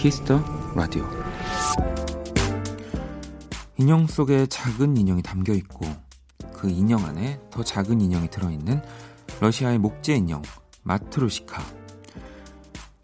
키스 0.00 0.26
더 0.26 0.42
라디오. 0.74 1.06
인형 3.76 4.06
속에 4.06 4.46
작은 4.46 4.96
인형이 4.96 5.20
담겨 5.20 5.52
있고 5.52 5.84
그 6.54 6.70
인형 6.70 7.04
안에 7.04 7.38
더 7.50 7.62
작은 7.62 8.00
인형이 8.00 8.30
들어있는 8.30 8.80
러시아의 9.42 9.76
목재 9.76 10.14
인형 10.14 10.40
마트로시카. 10.84 11.62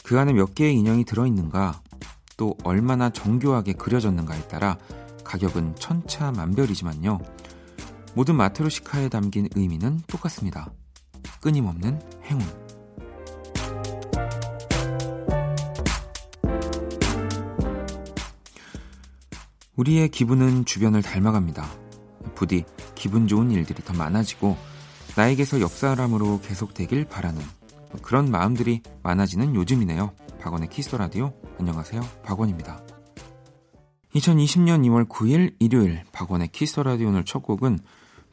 그 0.04 0.18
안에 0.18 0.32
몇 0.32 0.54
개의 0.54 0.74
인형이 0.77 1.04
들어있는가 1.04 1.82
또 2.38 2.56
얼마나 2.64 3.10
정교하게 3.10 3.74
그려졌는가에 3.74 4.48
따라 4.48 4.78
가격은 5.23 5.74
천차만별이지만요. 5.76 7.18
모든 8.15 8.37
마트로시카에 8.37 9.10
담긴 9.10 9.51
의미는 9.54 10.01
똑같습니다. 10.06 10.73
끊임없는 11.42 12.01
행운 12.24 12.65
우리의 19.76 20.08
기분은 20.08 20.64
주변을 20.64 21.02
닮아갑니다. 21.02 21.66
부디 22.34 22.64
기분 22.94 23.28
좋은 23.28 23.50
일들이 23.50 23.82
더 23.84 23.92
많아지고 23.92 24.56
나에게서 25.16 25.60
옆 25.60 25.70
사람으로 25.70 26.40
계속되길 26.40 27.04
바라는 27.06 27.42
그런 28.02 28.30
마음들이 28.30 28.82
많아지는 29.02 29.54
요즘이네요. 29.54 30.12
박원의 30.40 30.70
키스 30.70 30.87
더 30.87 30.96
라디오. 30.96 31.32
안녕하세요. 31.59 32.01
박원입니다. 32.24 32.82
2020년 34.14 34.82
2월 34.86 35.09
9일 35.09 35.54
일요일 35.59 36.04
박원의 36.10 36.48
키스 36.48 36.70
더 36.70 36.82
라디오 36.82 37.08
오늘 37.08 37.24
첫 37.24 37.40
곡은 37.40 37.79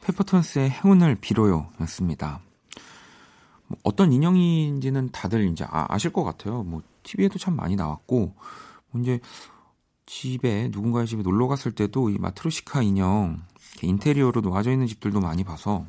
페퍼톤스의 0.02 0.70
행운을 0.70 1.16
빌어요 1.16 1.70
였습니다. 1.82 2.40
뭐 3.66 3.78
어떤 3.82 4.12
인형인지는 4.12 5.10
다들 5.12 5.46
이제 5.48 5.66
아실 5.68 5.96
것 5.98 6.24
같아요. 6.24 6.62
뭐 6.62 6.82
TV에도 7.02 7.38
참 7.38 7.54
많이 7.54 7.76
나왔고 7.76 8.34
뭐 8.90 9.02
이제 9.02 9.20
집에 10.06 10.68
누군가의 10.70 11.06
집에 11.06 11.22
놀러 11.22 11.46
갔을 11.46 11.72
때도 11.72 12.10
이 12.10 12.18
마트로시카 12.18 12.82
인형 12.82 13.42
인테리어로 13.82 14.40
놓아져 14.40 14.70
있는 14.70 14.86
집들도 14.86 15.20
많이 15.20 15.44
봐서 15.44 15.86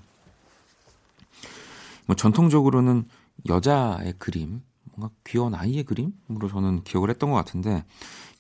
뭐 2.06 2.16
전통적으로는 2.16 3.06
여자의 3.48 4.14
그림, 4.18 4.62
뭔가 4.94 5.14
귀여운 5.24 5.56
아이의 5.56 5.84
그림으로 5.84 6.48
저는 6.50 6.84
기억을 6.84 7.10
했던 7.10 7.30
것 7.30 7.36
같은데 7.36 7.84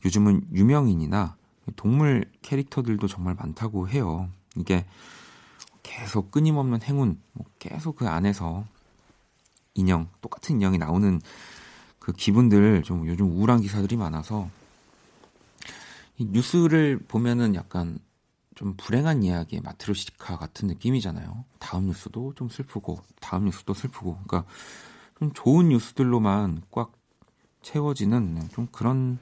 요즘은 0.06 0.48
유명인이나 0.53 1.36
동물 1.76 2.26
캐릭터들도 2.42 3.08
정말 3.08 3.36
많다고 3.36 3.90
해요. 3.90 4.30
이게 4.56 4.86
계속 5.84 6.31
끊임없는 6.31 6.81
행운, 6.84 7.20
뭐 7.34 7.46
계속 7.59 7.96
그 7.96 8.08
안에서 8.08 8.66
인형, 9.73 10.08
똑같은 10.22 10.56
인형이 10.56 10.78
나오는 10.78 11.20
그 12.00 12.14
기분들 12.14 12.84
좀 12.84 13.08
요즘 13.08 13.26
우울한 13.31 13.62
기사들이 13.62 13.98
많아서 13.98 14.50
뉴스를 16.20 17.00
보면은 17.08 17.56
약간 17.56 18.00
좀 18.56 18.76
불행한 18.78 19.24
이야기의 19.24 19.62
마트로시카 19.62 20.38
같은 20.38 20.68
느낌이잖아요. 20.70 21.44
다음 21.60 21.88
뉴스도 21.88 22.34
좀 22.36 22.48
슬프고, 22.48 23.00
다음 23.20 23.46
뉴스도 23.46 23.74
슬프고. 23.74 24.18
그러니까 24.26 24.46
좀 25.20 25.32
좋은 25.34 25.70
뉴스들로만 25.70 26.64
꽉 26.72 26.94
채워지는 27.62 28.36
네, 28.36 28.48
좀 28.50 28.68
그런 28.72 29.20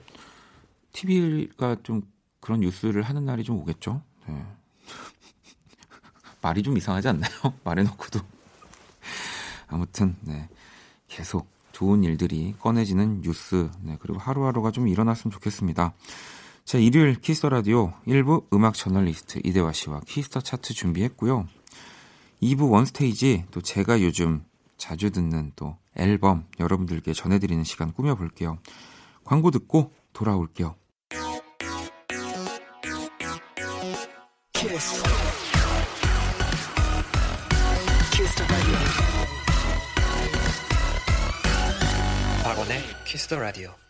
TV가 0.91 1.77
좀 1.83 2.03
그런 2.39 2.59
뉴스를 2.59 3.01
하는 3.01 3.25
날이 3.25 3.43
좀 3.43 3.57
오겠죠. 3.57 4.01
네. 4.27 4.45
말이 6.41 6.61
좀 6.61 6.77
이상하지 6.77 7.07
않나요? 7.07 7.31
말해놓고도. 7.63 8.19
아무튼, 9.67 10.15
네. 10.21 10.47
계속 11.07 11.47
좋은 11.71 12.03
일들이 12.03 12.53
전해지는 12.59 13.21
뉴스, 13.21 13.71
네. 13.81 13.97
그리고 13.99 14.19
하루하루가 14.19 14.71
좀 14.71 14.87
일어났으면 14.87 15.31
좋겠습니다. 15.31 15.93
자, 16.65 16.77
일요일 16.77 17.15
키스 17.15 17.36
더 17.36 17.49
라디오 17.49 17.93
1부 18.07 18.45
음악 18.53 18.73
저널리스트 18.75 19.41
이대화 19.43 19.73
씨와 19.73 19.99
키스 20.07 20.28
더 20.28 20.41
차트 20.41 20.73
준비했고요. 20.73 21.45
2부 22.41 22.71
원스테이지 22.71 23.45
또 23.51 23.61
제가 23.61 24.01
요즘 24.01 24.43
자주 24.77 25.11
듣는 25.11 25.51
또 25.55 25.77
앨범 25.95 26.45
여러분들께 26.59 27.13
전해드리는 27.13 27.63
시간 27.63 27.93
꾸며볼게요. 27.93 28.57
광고 29.23 29.51
듣고 29.51 29.91
돌아올게요. 30.13 30.75
키스. 34.53 35.03
키스 38.13 38.32
더 38.32 38.43
라디오. 38.47 38.75
박원의 42.43 42.81
키스 43.05 43.26
더 43.26 43.39
라디오. 43.39 43.82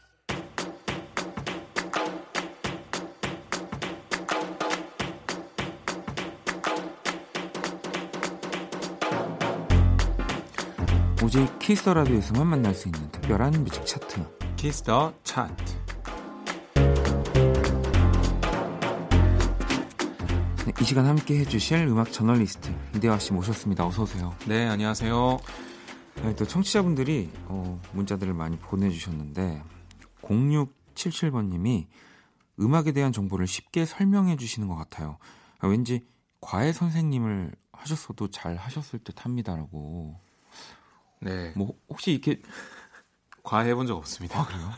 오직 11.24 11.58
키스 11.58 11.80
더 11.80 11.94
라디오에서만 11.94 12.46
만날 12.46 12.76
수 12.76 12.90
있는 12.90 13.10
특별한 13.10 13.64
뮤직 13.64 13.86
차트 13.86 14.56
키스 14.58 14.93
더 14.93 15.14
차트 15.24 15.64
네, 20.66 20.74
이 20.82 20.84
시간 20.84 21.06
함께 21.06 21.40
해주실 21.40 21.88
음악 21.88 22.12
저널리스트 22.12 22.76
이대화 22.94 23.20
씨 23.20 23.32
모셨습니다. 23.32 23.88
어서 23.88 24.04
오세요. 24.04 24.36
네, 24.50 24.68
안녕하세요. 24.68 25.38
네, 26.24 26.36
또 26.36 26.46
청취자분들이 26.46 27.32
어, 27.46 27.82
문자들을 27.94 28.34
많이 28.34 28.58
보내주셨는데 28.58 29.64
0677번님이 30.22 31.88
음악에 32.60 32.92
대한 32.92 33.14
정보를 33.14 33.48
쉽게 33.48 33.86
설명해 33.86 34.36
주시는 34.36 34.68
것 34.68 34.76
같아요. 34.76 35.20
아, 35.60 35.70
왠지 35.70 36.06
과외 36.42 36.74
선생님을 36.74 37.56
하셨어도 37.72 38.30
잘 38.30 38.58
하셨을 38.58 39.00
듯 39.06 39.24
합니다라고 39.24 40.20
네. 41.24 41.54
뭐 41.56 41.74
혹시 41.90 42.12
이렇게 42.12 42.42
과외해 43.44 43.74
본 43.76 43.88
적 43.88 43.98
없습니다. 43.98 44.40
아, 44.42 44.46
그래요? 44.46 44.70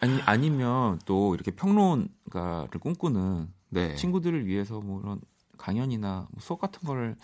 아니 0.00 0.20
아니면 0.22 0.98
또 1.06 1.34
이렇게 1.34 1.50
평론가를 1.50 2.80
꿈꾸는 2.80 3.52
네. 3.70 3.94
친구들을 3.94 4.46
위해서 4.46 4.80
뭐 4.80 5.00
이런 5.00 5.20
강연이나 5.56 6.28
뭐 6.30 6.40
수업 6.40 6.60
같은 6.60 6.80
거를 6.86 7.16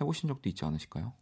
해보신 0.00 0.28
적도 0.28 0.48
있지 0.48 0.64
않으실까요? 0.64 1.12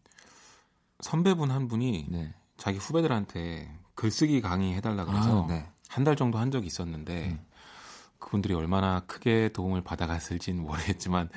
선배분 1.01 1.51
한 1.51 1.69
분이 1.69 2.07
네. 2.11 2.35
자기 2.57 2.79
후배들한테 2.79 3.79
글쓰기 3.95 4.41
강의 4.41 4.75
해달라 4.75 5.05
그래서 5.05 5.45
아, 5.45 5.47
네. 5.49 5.69
한달 5.89 6.17
정도 6.17 6.39
한 6.39 6.51
적이 6.51 6.69
있었는데 6.69 7.27
음. 7.31 7.45
그분들이 8.19 8.55
얼마나 8.55 9.01
크게 9.01 9.51
도움을 9.53 9.83
받아갔을지는 9.83 10.63
모르겠지만 10.63 11.29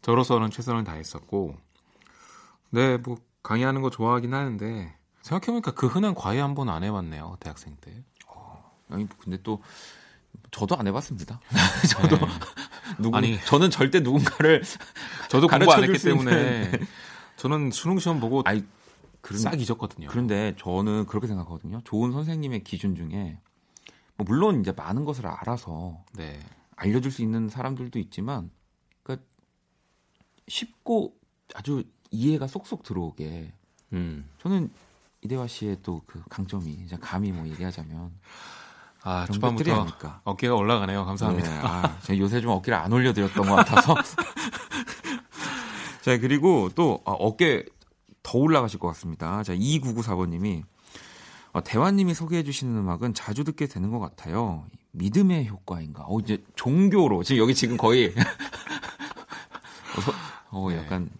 저로서는 0.00 0.50
최선을 0.50 0.82
다했었고 0.84 1.56
네, 2.70 2.96
뭐 2.96 3.16
강의하는 3.44 3.82
거 3.82 3.90
좋아하긴 3.90 4.34
하는데 4.34 4.96
생각해보니까 5.22 5.72
그 5.74 5.86
흔한 5.86 6.14
과외 6.14 6.40
한 6.40 6.54
번 6.56 6.68
안 6.68 6.82
해봤네요 6.82 7.36
대학생 7.40 7.76
때. 7.80 8.02
어, 8.26 8.72
아니 8.90 9.06
근데 9.18 9.38
또 9.44 9.62
저도 10.50 10.76
안 10.76 10.86
해봤습니다. 10.88 11.40
저도 11.90 12.16
네. 12.16 12.32
누구 12.98 13.16
아니 13.16 13.38
저는 13.44 13.70
절대 13.70 14.00
누군가를 14.00 14.62
저도 15.30 15.46
공부 15.46 15.72
안 15.72 15.84
했기 15.84 15.98
때문에 15.98 16.72
저는 17.36 17.70
수능 17.70 17.98
시험 17.98 18.18
보고 18.18 18.42
아이, 18.44 18.64
그런, 19.20 19.38
싹 19.40 19.60
잊었거든요. 19.60 20.08
그런데 20.10 20.54
저는 20.58 21.06
그렇게 21.06 21.26
생각하거든요. 21.26 21.80
좋은 21.84 22.12
선생님의 22.12 22.64
기준 22.64 22.94
중에 22.96 23.38
뭐 24.16 24.24
물론 24.26 24.60
이제 24.60 24.72
많은 24.72 25.04
것을 25.04 25.26
알아서 25.26 26.02
네. 26.14 26.38
알려줄 26.76 27.10
수 27.10 27.22
있는 27.22 27.48
사람들도 27.48 27.98
있지만 27.98 28.50
그러니까 29.02 29.26
쉽고 30.48 31.14
아주 31.54 31.84
이해가 32.14 32.46
쏙쏙 32.46 32.82
들어오게. 32.82 33.52
음. 33.92 34.28
저는 34.38 34.70
이대화 35.22 35.46
씨의 35.46 35.78
또 35.82 36.02
그 36.06 36.22
강점이 36.28 36.70
이제 36.84 36.96
감히 37.00 37.32
뭐 37.32 37.46
얘기하자면 37.48 38.12
아 39.02 39.26
초반부터 39.26 39.86
어깨가 40.24 40.54
올라가네요. 40.54 41.04
감사합니다. 41.04 41.50
네, 41.50 41.58
아, 41.62 41.98
제가 42.00 42.18
요새 42.18 42.40
좀 42.40 42.50
어깨를 42.52 42.78
안 42.78 42.92
올려드렸던 42.92 43.48
것 43.48 43.54
같아서. 43.56 43.94
자 46.02 46.18
그리고 46.18 46.70
또 46.74 47.00
아, 47.04 47.12
어깨 47.12 47.64
더 48.22 48.38
올라가실 48.38 48.78
것 48.78 48.88
같습니다. 48.88 49.42
자 49.42 49.54
2994번님이 49.54 50.62
어, 51.52 51.62
대화님이 51.62 52.14
소개해 52.14 52.42
주시는 52.42 52.76
음악은 52.76 53.14
자주 53.14 53.44
듣게 53.44 53.66
되는 53.66 53.90
것 53.90 54.00
같아요. 54.00 54.66
믿음의 54.92 55.48
효과인가? 55.48 56.04
어, 56.06 56.18
이제 56.20 56.42
종교로 56.56 57.22
지금 57.24 57.42
여기 57.42 57.54
지금 57.54 57.76
거의 57.76 58.14
어, 60.50 60.68
어 60.68 60.72
약간 60.74 61.04
네. 61.04 61.10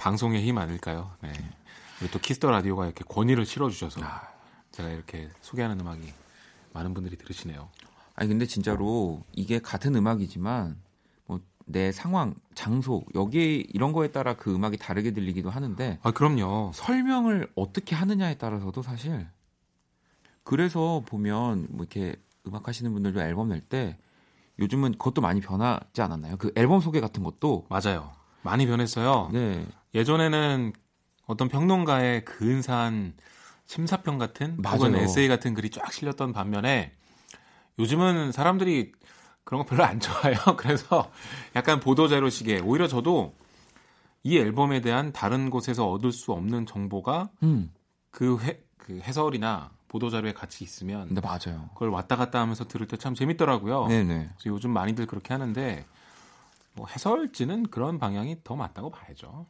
방송의 0.00 0.42
힘 0.42 0.56
아닐까요? 0.56 1.10
네. 1.20 1.30
그리고 1.98 2.12
또 2.14 2.18
키스 2.18 2.38
더 2.38 2.50
라디오가 2.50 2.86
이렇게 2.86 3.04
권위를 3.06 3.44
실어주셔서 3.44 4.00
아. 4.02 4.22
제가 4.72 4.88
이렇게 4.88 5.28
소개하는 5.42 5.78
음악이 5.80 6.10
많은 6.72 6.94
분들이 6.94 7.16
들으시네요. 7.18 7.68
아니 8.14 8.28
근데 8.28 8.46
진짜로 8.46 9.22
이게 9.32 9.58
같은 9.60 9.94
음악이지만 9.94 10.80
뭐 11.26 11.40
내 11.66 11.92
상황, 11.92 12.34
장소, 12.54 13.04
여기 13.14 13.64
이런 13.72 13.92
거에 13.92 14.10
따라 14.10 14.34
그 14.34 14.52
음악이 14.54 14.76
다르게 14.78 15.12
들리기도 15.12 15.50
하는데 15.50 15.98
아, 16.02 16.10
그럼요. 16.10 16.72
설명을 16.74 17.52
어떻게 17.54 17.94
하느냐에 17.94 18.38
따라서도 18.38 18.82
사실 18.82 19.28
그래서 20.42 21.02
보면 21.06 21.68
뭐 21.70 21.86
이렇게 21.88 22.16
음악 22.46 22.66
하시는 22.66 22.90
분들도 22.92 23.20
앨범 23.20 23.50
낼 23.50 23.60
때 23.60 23.98
요즘은 24.58 24.92
그것도 24.92 25.20
많이 25.20 25.40
변하지 25.40 26.02
않았나요? 26.02 26.36
그 26.38 26.52
앨범 26.56 26.80
소개 26.80 27.00
같은 27.00 27.22
것도 27.22 27.66
맞아요. 27.68 28.10
많이 28.42 28.66
변했어요. 28.66 29.30
네. 29.32 29.66
예전에는 29.94 30.72
어떤 31.26 31.48
평론가의 31.48 32.24
근사한 32.24 33.14
심사평 33.66 34.18
같은 34.18 34.56
맞아요. 34.58 34.76
혹은 34.76 34.94
에세이 34.96 35.28
같은 35.28 35.54
글이 35.54 35.70
쫙 35.70 35.92
실렸던 35.92 36.32
반면에 36.32 36.92
요즘은 37.78 38.32
사람들이 38.32 38.92
그런 39.44 39.62
거 39.62 39.66
별로 39.68 39.84
안 39.84 40.00
좋아해요. 40.00 40.36
그래서 40.56 41.10
약간 41.56 41.80
보도자료식의 41.80 42.60
오히려 42.62 42.88
저도 42.88 43.34
이 44.22 44.38
앨범에 44.38 44.80
대한 44.80 45.12
다른 45.12 45.50
곳에서 45.50 45.88
얻을 45.90 46.12
수 46.12 46.32
없는 46.32 46.66
정보가 46.66 47.30
음. 47.42 47.72
그, 48.10 48.38
해, 48.40 48.58
그 48.76 48.98
해설이나 49.00 49.70
보도자료에 49.88 50.32
같이 50.34 50.62
있으면 50.62 51.08
네, 51.14 51.20
맞아요. 51.20 51.70
그걸 51.74 51.88
왔다 51.88 52.16
갔다 52.16 52.40
하면서 52.40 52.66
들을 52.66 52.86
때 52.86 52.96
참 52.96 53.14
재밌더라고요. 53.14 53.86
네네. 53.88 54.28
그래서 54.36 54.54
요즘 54.54 54.70
많이들 54.70 55.06
그렇게 55.06 55.32
하는데 55.32 55.84
뭐 56.74 56.86
해설지는 56.86 57.64
그런 57.70 57.98
방향이 57.98 58.38
더 58.44 58.56
맞다고 58.56 58.90
봐야죠. 58.90 59.46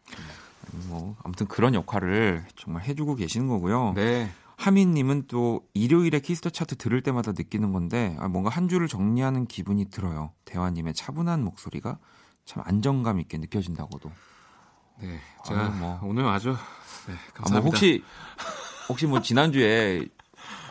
뭐 0.88 1.17
아무튼 1.22 1.46
그런 1.46 1.75
역할을 1.75 2.44
정말 2.56 2.82
해주고 2.84 3.17
계시는 3.17 3.49
거고요. 3.49 3.93
네. 3.94 4.31
하민님은 4.56 5.25
또 5.26 5.67
일요일에 5.72 6.20
키스 6.20 6.39
더 6.39 6.50
차트 6.50 6.76
들을 6.76 7.02
때마다 7.02 7.32
느끼는 7.32 7.72
건데 7.72 8.14
아, 8.19 8.28
뭔가 8.28 8.50
한 8.50 8.69
주를 8.69 8.88
정리하는 8.88 9.46
기분이 9.46 9.87
들어요. 9.87 10.32
대화님의 10.44 10.94
차분한 10.94 11.43
목소리가 11.43 11.99
참 12.44 12.62
안정감 12.67 13.20
있게 13.20 13.38
느껴진다고도. 13.38 14.11
네, 15.00 15.19
제가 15.46 15.66
아, 15.66 15.69
뭐 15.70 15.99
오늘 16.02 16.26
아주 16.26 16.50
네, 17.06 17.14
감사합니다. 17.32 17.56
아, 17.56 17.61
뭐 17.61 17.70
혹시 17.70 18.05
혹시 18.88 19.06
뭐 19.06 19.23
지난 19.23 19.50
주에 19.50 20.06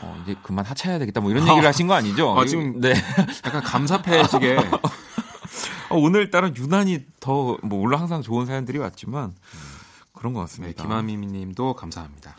어, 0.02 0.22
이제 0.24 0.36
그만 0.44 0.66
하차해야 0.66 1.00
되겠다 1.00 1.20
뭐 1.20 1.32
이런 1.32 1.48
얘기를 1.48 1.68
하신 1.68 1.88
거 1.88 1.96
아니죠? 1.96 2.38
아, 2.38 2.46
지금 2.46 2.80
네. 2.80 2.94
약간 3.46 3.64
감사패지게 3.64 4.58
어, 5.90 5.98
오늘따라 5.98 6.52
유난히 6.56 7.06
더 7.20 7.58
뭐 7.64 7.80
물론 7.80 8.00
항상 8.00 8.22
좋은 8.22 8.46
사연들이 8.46 8.78
왔지만 8.78 9.34
그런 10.14 10.34
것 10.34 10.42
같습니다. 10.42 10.76
네, 10.76 10.88
김아미님도 10.88 11.74
감사합니다. 11.76 12.36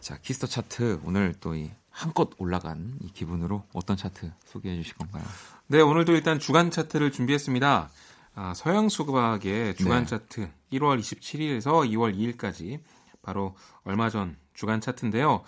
자, 0.00 0.18
키스 0.18 0.35
더 0.35 0.46
차트 0.46 1.00
오늘 1.04 1.34
또 1.40 1.54
이 1.54 1.70
한껏 1.90 2.30
올라간 2.38 2.98
이 3.02 3.12
기분으로 3.12 3.64
어떤 3.72 3.96
차트 3.96 4.32
소개해 4.46 4.76
주실 4.76 4.94
건가요? 4.94 5.24
네, 5.66 5.80
오늘도 5.80 6.12
일단 6.14 6.38
주간 6.38 6.70
차트를 6.70 7.12
준비했습니다. 7.12 7.90
아, 8.36 8.54
서양 8.54 8.88
수박의 8.88 9.74
주간 9.76 10.04
네. 10.04 10.06
차트 10.06 10.48
1월 10.72 11.00
27일에서 11.00 11.88
2월 11.90 12.16
2일까지 12.16 12.80
바로 13.22 13.54
얼마 13.84 14.08
전 14.08 14.36
주간 14.54 14.80
차트인데요. 14.80 15.42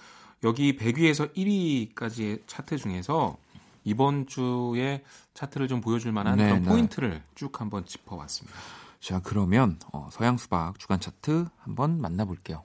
여기 0.44 0.76
100위에서 0.76 1.32
1위까지의 1.34 2.42
차트 2.46 2.76
중에서 2.78 3.36
이번 3.84 4.26
주에 4.26 5.02
차트를 5.34 5.68
좀 5.68 5.80
보여줄 5.80 6.12
만한 6.12 6.36
네, 6.36 6.46
그런 6.46 6.62
네. 6.62 6.68
포인트를 6.68 7.22
쭉 7.34 7.60
한번 7.60 7.84
짚어봤습니다. 7.84 8.58
자, 9.00 9.20
그러면 9.22 9.78
어, 9.92 10.08
서양 10.12 10.36
수박 10.36 10.78
주간 10.78 11.00
차트 11.00 11.46
한번 11.58 12.00
만나볼게요. 12.00 12.62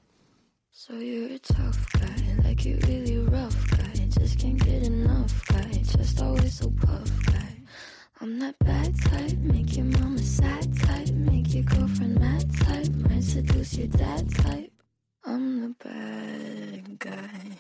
So 0.72 0.94
you're 0.94 1.32
a 1.34 1.40
tough 1.40 1.86
guy, 1.94 2.38
like 2.44 2.64
you 2.64 2.78
really 2.86 3.18
rough 3.18 3.58
guy. 3.72 4.08
Just 4.10 4.38
can't 4.38 4.64
get 4.64 4.86
enough 4.86 5.34
guy, 5.48 5.82
just 5.82 6.22
always 6.22 6.54
so 6.54 6.70
puff 6.70 7.10
guy. 7.26 7.58
I'm 8.22 8.40
that 8.40 8.56
bad 8.60 8.94
type, 9.02 9.38
make 9.40 9.76
your 9.76 9.86
mama 9.86 10.20
sad 10.20 10.78
type, 10.78 11.10
make 11.10 11.54
your 11.54 11.64
girlfriend 11.64 12.20
mad 12.20 12.46
type, 12.60 12.94
might 13.10 13.24
seduce 13.24 13.74
your 13.76 13.88
dad 13.88 14.30
type. 14.36 14.72
I'm 15.26 15.62
the 15.62 15.74
bad 15.84 17.00
guy. 17.00 17.58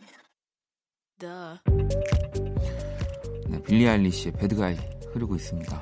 Duh. 1.19 1.57
네, 3.67 3.73
빌리 3.73 3.87
아일리시의 3.87 4.33
배드가이 4.33 4.77
흐르고 5.13 5.35
있습니다. 5.35 5.81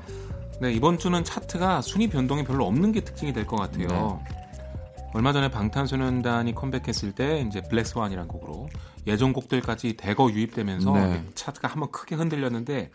네, 0.59 0.73
이번 0.73 0.97
주는 0.97 1.23
차트가 1.23 1.81
순위 1.81 2.07
변동이 2.09 2.43
별로 2.43 2.65
없는 2.65 2.91
게 2.91 3.01
특징이 3.01 3.31
될 3.31 3.45
것 3.45 3.57
같아요. 3.57 3.87
네. 4.27 4.35
얼마 5.13 5.31
전에 5.31 5.49
방탄소년단이 5.49 6.55
컴백했을 6.55 7.13
때 7.13 7.45
이제 7.47 7.61
블랙스완이라는 7.61 8.27
곡으로 8.27 8.67
예전 9.07 9.33
곡들까지 9.33 9.93
대거 9.93 10.31
유입되면서 10.31 10.93
네. 10.93 11.23
차트가 11.35 11.67
한번 11.67 11.91
크게 11.91 12.15
흔들렸는데 12.15 12.89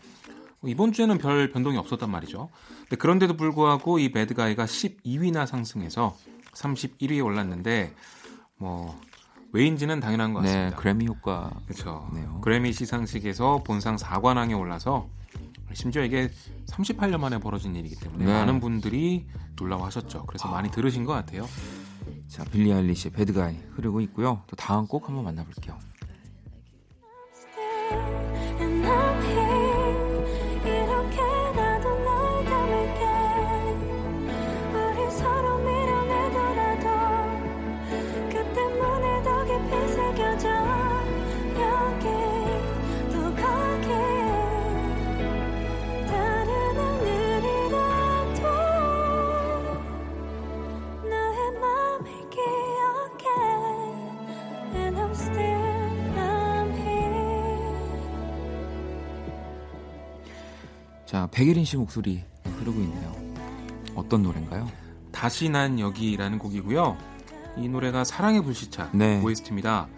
이번 0.65 0.93
주에는 0.93 1.17
별 1.19 1.51
변동이 1.51 1.79
없었단 1.79 2.11
말이죠. 2.11 2.51
그런데도 2.99 3.37
불구하고 3.37 3.99
이 3.99 4.11
배드가이가 4.11 4.67
12위나 4.67 5.47
상승해서 5.47 6.17
31위에 6.53 7.25
올랐는데 7.25 7.95
뭐 8.57 8.99
왜인지는 9.53 10.01
당연한 10.01 10.33
것 10.33 10.41
네, 10.43 10.49
같습니다. 10.49 10.77
네, 10.77 10.83
그래미 10.83 11.07
효과. 11.07 11.51
그렇죠. 11.67 12.09
그래미 12.43 12.73
시상식에서 12.73 13.63
본상 13.65 13.97
4관왕에 13.97 14.59
올라서 14.59 15.09
심지어 15.73 16.03
이게 16.05 16.31
38년 16.67 17.19
만에 17.19 17.39
벌어진 17.39 17.75
일이기 17.77 17.97
때문에 17.97 18.25
네. 18.25 18.33
많은 18.33 18.61
분들이 18.61 19.27
놀라워하셨죠. 19.57 20.27
그래서 20.27 20.49
아. 20.49 20.53
많이 20.53 20.71
들으신 20.71 21.05
것 21.05 21.13
같아요. 21.13 21.47
자, 22.29 22.45
빌리 22.45 22.73
아일리시의 22.73 23.13
배드가이 23.13 23.57
흐르고 23.75 24.01
있고요. 24.03 24.43
또 24.47 24.57
다음 24.57 24.87
곡 24.87 25.09
한번 25.09 25.25
만나볼게요. 25.25 25.79
백예린 61.33 61.65
씨 61.65 61.77
목소리 61.77 62.23
흐르고 62.59 62.81
있네요. 62.81 63.15
어떤 63.95 64.23
노래인가요? 64.23 64.71
다시 65.13 65.49
난 65.49 65.79
여기라는 65.79 66.39
곡이고요. 66.39 66.97
이 67.57 67.69
노래가 67.69 68.05
사랑의 68.05 68.43
불시착 68.43 68.97
네. 68.97 69.21
OST입니다. 69.23 69.89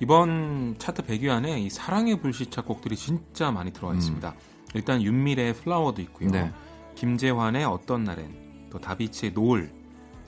이번 0.00 0.76
차트 0.78 1.02
100위 1.02 1.30
안에 1.30 1.60
이 1.60 1.70
사랑의 1.70 2.20
불시착 2.20 2.66
곡들이 2.66 2.96
진짜 2.96 3.50
많이 3.50 3.72
들어와 3.72 3.92
음. 3.92 3.98
있습니다. 3.98 4.28
음. 4.28 4.34
일단 4.74 5.02
윤미래의 5.02 5.54
Flower도 5.54 6.00
있고요. 6.02 6.30
네. 6.30 6.52
김재환의 6.94 7.64
어떤 7.64 8.04
날엔, 8.04 8.68
또 8.70 8.78
다비치의 8.78 9.32
노을, 9.32 9.72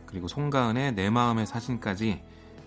그리고 0.06 0.28
송가인의 0.28 0.95
내 0.94 1.11
마음의 1.11 1.47
사진까지 1.47 2.23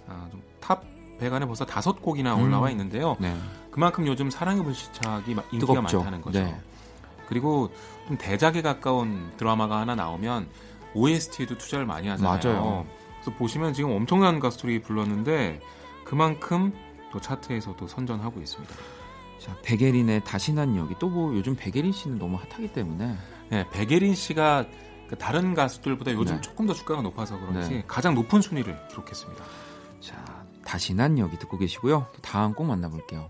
아, 0.07 0.29
Top 0.59 0.83
100 1.17 1.31
안에 1.31 1.45
벌써 1.45 1.65
다섯 1.65 2.01
곡이나 2.01 2.35
올라와 2.35 2.67
음. 2.67 2.71
있는데요. 2.71 3.15
네. 3.21 3.33
그만큼 3.71 4.05
요즘 4.05 4.29
사랑의 4.29 4.65
불시착이 4.65 5.23
인기가 5.29 5.73
뜨겁죠. 5.73 5.99
많다는 5.99 6.21
거죠. 6.21 6.39
네. 6.43 6.59
그리고 7.27 7.71
좀 8.07 8.17
대작에 8.17 8.61
가까운 8.61 9.31
드라마가 9.37 9.79
하나 9.79 9.95
나오면 9.95 10.47
OST에도 10.93 11.57
투자를 11.57 11.85
많이 11.85 12.07
하잖아요. 12.07 12.39
맞아요. 12.41 12.85
그래서 13.21 13.37
보시면 13.37 13.73
지금 13.73 13.91
엄청난 13.91 14.39
가수들이 14.39 14.81
불렀는데 14.81 15.59
그만큼 16.03 16.73
또 17.11 17.19
차트에서도 17.19 17.87
선전하고 17.87 18.39
있습니다. 18.41 18.73
자, 19.39 19.55
백예린의 19.63 20.23
다시 20.23 20.53
난 20.53 20.75
여기 20.77 20.95
또 20.99 21.09
뭐 21.09 21.33
요즘 21.35 21.55
백예린 21.55 21.91
씨는 21.91 22.17
너무 22.17 22.37
핫하기 22.37 22.73
때문에 22.73 23.15
네, 23.49 23.69
백예린 23.71 24.15
씨가 24.15 24.65
그 25.09 25.17
다른 25.17 25.53
가수들보다 25.53 26.13
요즘 26.13 26.35
네. 26.35 26.41
조금 26.41 26.65
더 26.65 26.73
주가가 26.73 27.01
높아서 27.01 27.39
그런지 27.39 27.69
네. 27.69 27.83
가장 27.87 28.15
높은 28.15 28.41
순위를 28.41 28.75
기록했습니다. 28.89 29.43
자, 29.99 30.45
다시 30.65 30.93
난 30.93 31.17
여기 31.19 31.37
듣고 31.37 31.57
계시고요. 31.57 32.07
또 32.11 32.21
다음 32.21 32.53
곡 32.53 32.65
만나볼게요. 32.65 33.29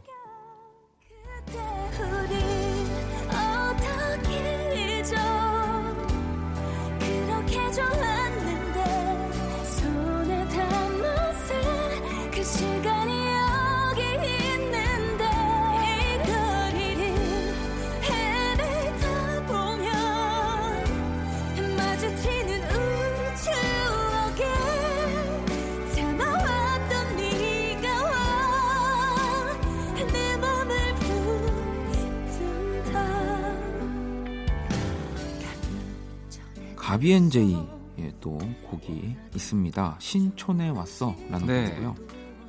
가비앤제이의 37.05 38.13
또 38.19 38.39
곡이 38.69 39.15
있습니다. 39.35 39.95
신촌에 40.00 40.69
왔어라는 40.69 41.45
네. 41.45 41.69
곡이고요. 41.69 41.95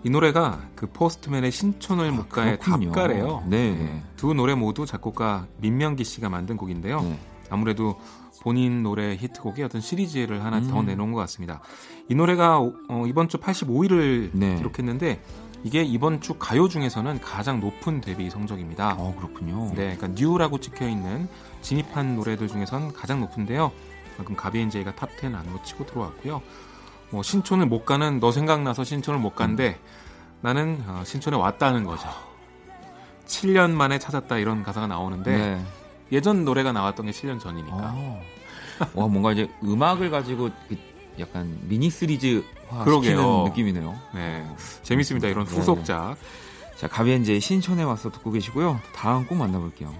이 0.04 0.10
노래가 0.10 0.62
그 0.74 0.86
포스트맨의 0.86 1.50
신촌을 1.52 2.12
못 2.12 2.28
가의 2.28 2.54
아, 2.54 2.56
답가래요. 2.56 3.44
네. 3.46 3.74
네. 3.74 4.02
두 4.16 4.32
노래 4.32 4.54
모두 4.54 4.86
작곡가 4.86 5.46
민명기 5.58 6.04
씨가 6.04 6.28
만든 6.30 6.56
곡인데요. 6.56 7.02
네. 7.02 7.18
아무래도 7.50 8.00
본인 8.42 8.82
노래 8.82 9.16
히트곡의 9.16 9.64
어떤 9.64 9.80
시리즈를 9.80 10.44
하나 10.44 10.58
음. 10.58 10.68
더 10.68 10.82
내놓은 10.82 11.12
것 11.12 11.20
같습니다. 11.20 11.60
이 12.08 12.14
노래가 12.14 12.58
어, 12.60 13.04
이번 13.06 13.28
주 13.28 13.38
85위를 13.38 14.30
네. 14.32 14.56
기록했는데 14.56 15.20
이게 15.64 15.82
이번 15.82 16.20
주 16.20 16.34
가요 16.34 16.68
중에서는 16.68 17.20
가장 17.20 17.60
높은 17.60 18.00
데뷔 18.00 18.30
성적입니다. 18.30 18.94
어, 18.98 19.14
그렇군요. 19.16 19.72
네, 19.74 19.96
그러니까 19.96 20.08
뉴라고 20.08 20.60
찍혀 20.60 20.88
있는 20.88 21.28
진입한 21.60 22.14
노래들 22.14 22.46
중에선 22.48 22.92
가장 22.92 23.20
높은데요. 23.20 23.72
그럼 24.24 24.36
가비엔제이가 24.36 24.92
Top10 24.92 25.34
안으로 25.34 25.62
치고 25.62 25.86
들어왔고요. 25.86 26.42
뭐 27.10 27.22
신촌을 27.22 27.66
못 27.66 27.84
가는 27.84 28.18
너 28.20 28.32
생각나서 28.32 28.84
신촌을 28.84 29.20
못 29.20 29.34
간대 29.34 29.78
음. 29.80 30.36
나는 30.40 30.84
어, 30.86 31.02
신촌에 31.04 31.36
왔다는 31.36 31.84
거죠. 31.84 32.08
7년 33.26 33.72
만에 33.72 33.98
찾았다 33.98 34.38
이런 34.38 34.62
가사가 34.62 34.86
나오는데 34.86 35.36
네. 35.36 35.64
예전 36.12 36.44
노래가 36.44 36.72
나왔던 36.72 37.06
게 37.06 37.12
7년 37.12 37.40
전이니까. 37.40 37.76
아. 37.76 38.20
와 38.94 39.06
뭔가 39.08 39.32
이제 39.32 39.48
음악을 39.64 40.10
가지고 40.10 40.50
그 40.68 40.76
약간 41.18 41.58
미니 41.62 41.88
시리즈화 41.88 42.84
시키는 42.84 43.44
느낌이네요. 43.44 43.94
네, 44.14 44.46
재밌습니다. 44.82 45.28
이런 45.28 45.46
네. 45.46 45.56
후속작. 45.56 46.10
네. 46.10 46.76
자 46.76 46.88
가비엔제이의 46.88 47.40
신촌에 47.40 47.82
와서 47.82 48.10
듣고 48.10 48.30
계시고요. 48.32 48.80
다음 48.94 49.26
곡 49.26 49.36
만나볼게요. 49.36 49.94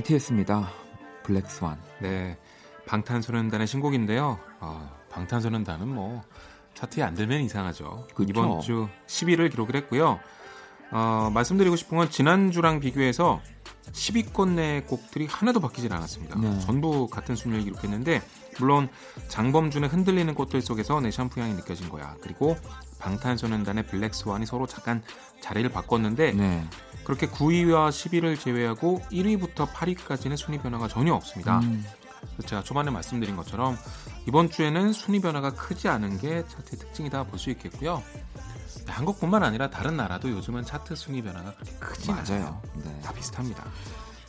BTS입니다. 0.00 0.70
블랙스완. 1.24 1.78
네. 2.00 2.38
방탄소년단의 2.86 3.66
신곡인데요. 3.66 4.38
어, 4.60 4.90
방탄소년단은 5.10 5.88
뭐 5.88 6.22
차트에 6.74 7.02
안 7.02 7.14
들면 7.14 7.42
이상하죠. 7.42 8.06
그쵸? 8.14 8.28
이번 8.28 8.60
주 8.60 8.88
10위를 9.06 9.50
기록을 9.50 9.76
했고요. 9.76 10.18
어, 10.92 11.30
말씀드리고 11.32 11.76
싶은 11.76 11.98
건 11.98 12.10
지난주랑 12.10 12.80
비교해서 12.80 13.40
10위권 13.92 14.50
내 14.50 14.82
곡들이 14.82 15.26
하나도 15.26 15.60
바뀌질 15.60 15.92
않았습니다. 15.92 16.38
네. 16.38 16.58
전부 16.60 17.08
같은 17.08 17.34
순위를 17.36 17.64
기록했는데 17.64 18.22
물론 18.58 18.88
장범준의 19.28 19.88
흔들리는 19.88 20.32
꽃들 20.34 20.60
속에서 20.62 21.00
내 21.00 21.10
샴푸 21.10 21.40
향이 21.40 21.54
느껴진 21.54 21.88
거야. 21.88 22.14
그리고 22.20 22.56
방탄소년단의 22.98 23.86
블랙스완이 23.86 24.46
서로 24.46 24.66
잠깐 24.66 25.02
자리를 25.40 25.68
바꿨는데 25.70 26.32
네. 26.32 26.64
그렇게 27.04 27.26
9위와 27.28 27.88
10위를 27.88 28.38
제외하고 28.38 29.00
1위부터 29.10 29.66
8위까지는 29.72 30.36
순위 30.36 30.58
변화가 30.58 30.88
전혀 30.88 31.14
없습니다. 31.14 31.60
음. 31.60 31.84
제가 32.44 32.62
초반에 32.62 32.90
말씀드린 32.90 33.34
것처럼 33.34 33.76
이번 34.28 34.50
주에는 34.50 34.92
순위 34.92 35.20
변화가 35.20 35.54
크지 35.54 35.88
않은 35.88 36.18
게 36.18 36.44
차트의 36.46 36.78
특징이다 36.78 37.24
볼 37.24 37.38
수 37.38 37.48
있겠고요. 37.50 38.02
한국뿐만 38.86 39.42
아니라 39.42 39.70
다른 39.70 39.96
나라도 39.96 40.30
요즘은 40.30 40.64
차트 40.64 40.94
순위 40.96 41.22
변화가 41.22 41.54
그렇게 41.54 41.72
크지 41.78 42.12
않아요. 42.12 42.60
네. 42.74 43.00
다 43.02 43.12
비슷합니다. 43.12 43.64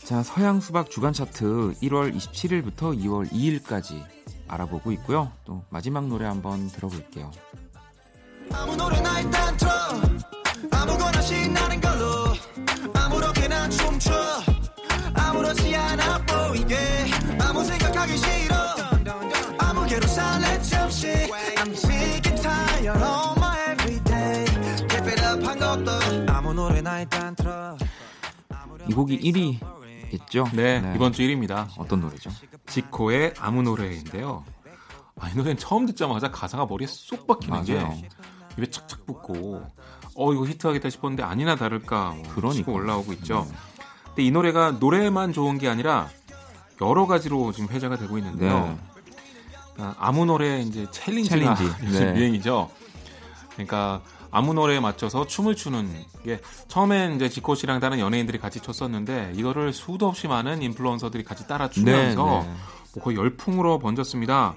자, 0.03 0.23
서양 0.23 0.59
수박 0.59 0.89
주간 0.89 1.13
차트 1.13 1.75
1월 1.81 2.15
27일부터 2.15 2.97
2월 3.03 3.29
2일까지 3.31 4.03
알아보고 4.47 4.91
있고요. 4.93 5.31
또 5.45 5.63
마지막 5.69 6.07
노래 6.07 6.25
한번 6.25 6.67
들어볼게요. 6.69 7.31
아무 8.53 8.75
노래나 8.75 9.21
일단 9.21 9.55
틀어 9.57 9.71
아무거나 10.71 11.21
신나는 11.21 11.79
걸로 11.79 12.05
아무렇게나 12.93 13.69
춤춰 13.69 14.11
아무렇지 15.13 15.73
않아 15.75 16.17
보이게 16.25 16.75
아무 17.39 17.63
생각하기 17.63 18.17
싫어 18.17 18.55
아무개로 19.57 20.07
살래 20.07 20.61
잠시 20.63 21.07
I'm 21.07 21.71
sick 21.71 22.27
and 22.27 22.41
tired 22.41 23.20
이 28.89 28.93
곡이 28.93 29.19
1위겠죠? 29.21 30.53
네, 30.53 30.81
네, 30.81 30.93
이번 30.95 31.13
주 31.13 31.21
1위입니다. 31.21 31.67
어떤 31.77 32.01
노래죠? 32.01 32.29
지코의 32.65 33.35
아무 33.39 33.63
노래인데요. 33.63 34.43
아, 35.17 35.29
이 35.29 35.35
노래는 35.35 35.55
처음 35.57 35.85
듣자마자 35.85 36.29
가사가 36.29 36.65
머리에 36.65 36.87
쏙 36.87 37.25
박히는 37.25 37.53
맞아요. 37.53 37.89
게 37.89 38.09
입에 38.57 38.69
착착 38.69 39.05
붙고 39.05 39.65
어 40.15 40.33
이거 40.33 40.45
히트하겠다 40.45 40.89
싶었는데 40.89 41.23
아니나 41.23 41.55
다를까 41.55 42.15
뭐 42.15 42.23
그러니까 42.35 42.69
올라오고 42.69 43.13
있죠. 43.13 43.47
네. 43.49 43.55
근데 44.07 44.23
이 44.23 44.31
노래가 44.31 44.71
노래만 44.71 45.31
좋은 45.31 45.57
게 45.57 45.69
아니라 45.69 46.09
여러 46.81 47.07
가지로 47.07 47.53
지금 47.53 47.73
회자가 47.73 47.95
되고 47.97 48.17
있는데요. 48.17 48.77
네. 49.77 49.83
아, 49.83 49.95
아무 49.99 50.25
노래 50.25 50.59
이제 50.59 50.85
챌린지가 50.91 51.55
챌린지. 51.55 51.75
요즘 51.87 52.13
네. 52.13 52.19
유행이죠. 52.19 52.69
그러니까 53.53 54.01
아무 54.31 54.53
노래에 54.53 54.79
맞춰서 54.79 55.27
춤을 55.27 55.55
추는 55.55 55.89
게 56.23 56.39
처음엔 56.67 57.15
이제 57.15 57.29
지코 57.29 57.53
씨랑 57.53 57.79
다른 57.79 57.99
연예인들이 57.99 58.39
같이 58.39 58.61
췄었는데 58.61 59.33
이거를 59.35 59.73
수도 59.73 60.07
없이 60.07 60.27
많은 60.27 60.61
인플루언서들이 60.61 61.23
같이 61.23 61.47
따라 61.47 61.69
추면서 61.69 62.25
네, 62.25 62.47
네. 62.47 62.55
뭐 62.95 63.03
거의 63.03 63.17
열풍으로 63.17 63.79
번졌습니다. 63.79 64.55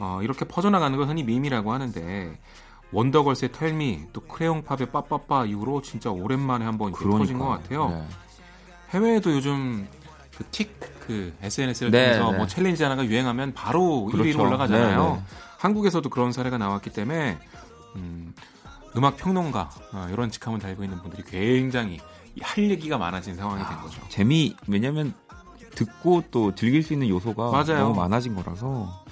어, 0.00 0.20
이렇게 0.22 0.44
퍼져나가는 0.44 0.96
걸 0.96 1.06
흔히 1.06 1.22
밈이라고 1.22 1.72
하는데 1.72 2.38
원더걸스의 2.92 3.52
텔미 3.52 4.06
또 4.12 4.22
크레용팝의 4.22 4.90
빠빠빠 4.92 5.44
이후로 5.44 5.82
진짜 5.82 6.10
오랜만에 6.10 6.64
한번 6.64 6.92
터진 6.92 7.38
것 7.38 7.46
같아요. 7.46 7.90
네. 7.90 8.04
해외에도 8.90 9.32
요즘 9.32 9.86
그 10.36 10.69
틱 10.69 11.01
그 11.01 11.34
SNS를 11.42 11.90
네, 11.92 12.06
통해서 12.06 12.32
네. 12.32 12.38
뭐 12.38 12.46
챌린지 12.46 12.82
하나가 12.82 13.04
유행하면 13.04 13.52
바로 13.54 14.06
그렇죠. 14.06 14.30
1위로 14.30 14.40
올라가잖아요. 14.40 15.04
네, 15.04 15.12
네. 15.12 15.22
한국에서도 15.58 16.08
그런 16.08 16.32
사례가 16.32 16.58
나왔기 16.58 16.90
때문에 16.90 17.38
음, 17.96 18.34
음악 18.96 19.16
평론가 19.16 19.70
어, 19.92 20.08
이런 20.10 20.30
직함을 20.30 20.58
달고 20.58 20.84
있는 20.84 21.00
분들이 21.00 21.22
굉장히 21.24 22.00
할 22.40 22.70
얘기가 22.70 22.98
많아진 22.98 23.36
상황이 23.36 23.64
된 23.64 23.76
거죠. 23.80 24.00
재미 24.08 24.56
왜냐하면 24.66 25.14
듣고 25.74 26.24
또 26.30 26.54
즐길 26.54 26.82
수 26.82 26.92
있는 26.92 27.08
요소가 27.08 27.50
맞아요. 27.50 27.84
너무 27.84 27.94
많아진 27.94 28.34
거라서 28.34 29.04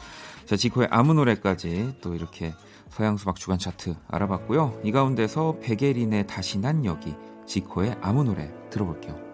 자 0.47 0.56
지코의 0.56 0.88
아무 0.90 1.14
노래까지 1.14 1.97
또 2.00 2.14
이렇게 2.14 2.54
서양 2.90 3.16
수박 3.16 3.37
주간 3.37 3.58
차트 3.58 3.94
알아봤고요. 4.08 4.80
이 4.82 4.90
가운데서 4.92 5.58
베게린의 5.61 6.26
다시 6.26 6.58
난 6.58 6.85
여기, 6.85 7.14
지코의 7.47 7.97
아무 8.00 8.25
노래 8.25 8.50
들어볼게요. 8.70 9.27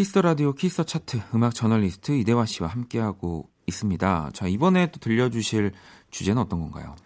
키스 0.00 0.14
더 0.14 0.22
라디오 0.22 0.54
키스 0.54 0.73
더 0.73 0.84
차트 0.84 1.20
음악 1.34 1.54
저널리스트 1.54 2.12
이대화 2.12 2.46
씨와 2.46 2.70
함께하고 2.70 3.50
있습니다. 3.66 4.30
자, 4.32 4.46
이번에 4.46 4.90
또 4.92 4.98
들려주실 4.98 5.72
주제는 6.10 6.40
어떤 6.40 6.60
건가요? 6.60 6.96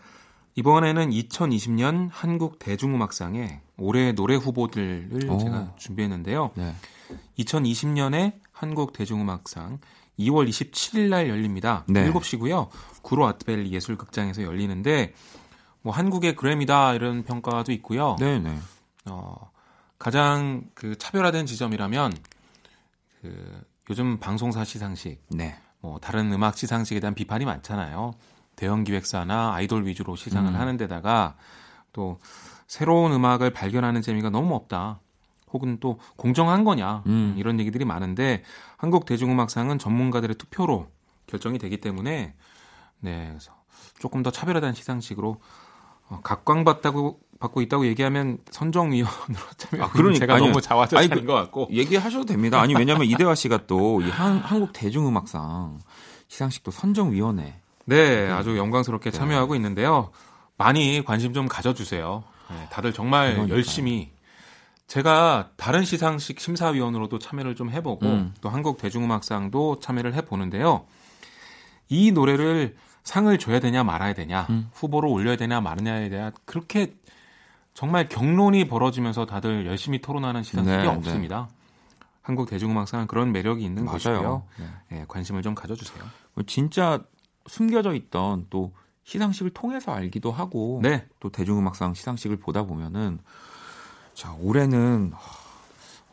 이번에는 0.54 1.10
2020년 1.10 2.08
한국 2.12 2.60
대중음악상의 2.60 3.62
올해 3.78 4.12
노래 4.12 4.36
후보들을 4.36 5.28
오. 5.28 5.38
제가 5.38 5.74
준비했는데요. 5.76 6.52
네. 6.54 6.72
2020년에 7.40 8.34
한국 8.52 8.92
대중음악상 8.92 9.80
2월 10.20 10.48
27일 10.48 11.08
날 11.08 11.28
열립니다. 11.28 11.82
네. 11.88 12.08
7시고요. 12.12 12.68
구로 13.02 13.26
아트밸리 13.26 13.72
예술극장에서 13.72 14.44
열리는데 14.44 15.14
뭐 15.82 15.92
한국의 15.92 16.36
그래미다 16.36 16.94
이런 16.94 17.24
평가도 17.24 17.72
있고요. 17.72 18.14
네, 18.20 18.38
네. 18.38 18.56
어, 19.06 19.50
가장 19.98 20.70
그 20.74 20.96
차별화된 20.96 21.46
지점이라면 21.46 22.12
그 23.24 23.64
요즘 23.88 24.18
방송사 24.18 24.64
시상식, 24.64 25.22
네. 25.30 25.56
뭐 25.80 25.98
다른 25.98 26.30
음악 26.30 26.58
시상식에 26.58 27.00
대한 27.00 27.14
비판이 27.14 27.46
많잖아요. 27.46 28.12
대형 28.54 28.84
기획사나 28.84 29.54
아이돌 29.54 29.86
위주로 29.86 30.14
시상을 30.14 30.52
음. 30.52 30.60
하는 30.60 30.76
데다가 30.76 31.34
또 31.94 32.20
새로운 32.66 33.12
음악을 33.12 33.50
발견하는 33.50 34.02
재미가 34.02 34.28
너무 34.28 34.54
없다. 34.54 35.00
혹은 35.54 35.78
또 35.80 35.98
공정한 36.16 36.64
거냐 36.64 37.02
음. 37.06 37.34
이런 37.38 37.58
얘기들이 37.60 37.86
많은데 37.86 38.42
한국 38.76 39.06
대중음악상은 39.06 39.78
전문가들의 39.78 40.36
투표로 40.36 40.88
결정이 41.26 41.58
되기 41.58 41.78
때문에 41.78 42.34
네 43.00 43.26
그래서 43.28 43.52
조금 44.00 44.22
더 44.22 44.30
차별화된 44.30 44.74
시상식으로 44.74 45.40
어, 46.08 46.20
각광받다고 46.22 47.20
받고 47.44 47.60
있다고 47.62 47.86
얘기하면 47.86 48.38
선정위원으로 48.50 49.44
참여. 49.56 49.84
아, 49.84 49.90
그러니까 49.90 50.18
제가 50.20 50.34
아니, 50.36 50.46
너무 50.46 50.60
자화자찬인 50.60 51.10
그, 51.10 51.24
것 51.26 51.34
같고 51.34 51.68
얘기하셔도 51.70 52.24
됩니다. 52.24 52.60
아니 52.60 52.74
왜냐하면 52.74 53.06
이대화 53.06 53.34
씨가 53.34 53.66
또 53.66 54.00
이 54.00 54.10
한국 54.10 54.72
대중음악상 54.72 55.78
시상식도 56.28 56.70
선정위원회. 56.70 57.60
네, 57.86 58.30
아주 58.30 58.56
영광스럽게 58.56 59.10
네. 59.10 59.16
참여하고 59.18 59.54
있는데요. 59.56 60.10
많이 60.56 61.04
관심 61.04 61.32
좀 61.34 61.46
가져주세요. 61.48 62.24
네, 62.50 62.68
다들 62.70 62.92
정말 62.92 63.32
그러니까요. 63.32 63.56
열심히 63.56 64.10
제가 64.86 65.50
다른 65.56 65.84
시상식 65.84 66.40
심사위원으로도 66.40 67.18
참여를 67.18 67.54
좀 67.56 67.70
해보고 67.70 68.06
음. 68.06 68.34
또 68.40 68.48
한국 68.48 68.78
대중음악상도 68.78 69.80
참여를 69.80 70.14
해보는데요. 70.14 70.84
이 71.88 72.12
노래를 72.12 72.76
상을 73.02 73.36
줘야 73.38 73.60
되냐 73.60 73.84
말아야 73.84 74.14
되냐 74.14 74.46
음. 74.50 74.70
후보로 74.74 75.10
올려야 75.10 75.36
되냐 75.36 75.60
말느냐에 75.60 76.08
대한 76.08 76.32
그렇게 76.46 76.94
정말 77.74 78.08
경론이 78.08 78.68
벌어지면서 78.68 79.26
다들 79.26 79.66
열심히 79.66 80.00
토론하는 80.00 80.42
시상식이 80.44 80.76
네, 80.76 80.86
없습니다. 80.86 81.48
네. 81.50 81.56
한국 82.22 82.48
대중음악상은 82.48 83.06
그런 83.06 83.32
매력이 83.32 83.62
있는 83.62 83.84
맞아요. 83.84 83.96
곳이고요. 83.98 84.42
네. 84.58 84.66
네, 84.96 85.04
관심을 85.08 85.42
좀 85.42 85.54
가져주세요. 85.54 86.02
진짜 86.46 87.04
숨겨져 87.46 87.94
있던 87.94 88.46
또 88.48 88.72
시상식을 89.02 89.50
통해서 89.50 89.92
알기도 89.92 90.32
하고 90.32 90.80
네. 90.82 91.06
또 91.20 91.28
대중음악상 91.28 91.92
시상식을 91.92 92.38
보다 92.38 92.62
보면은 92.62 93.18
자 94.14 94.32
올해는 94.40 95.12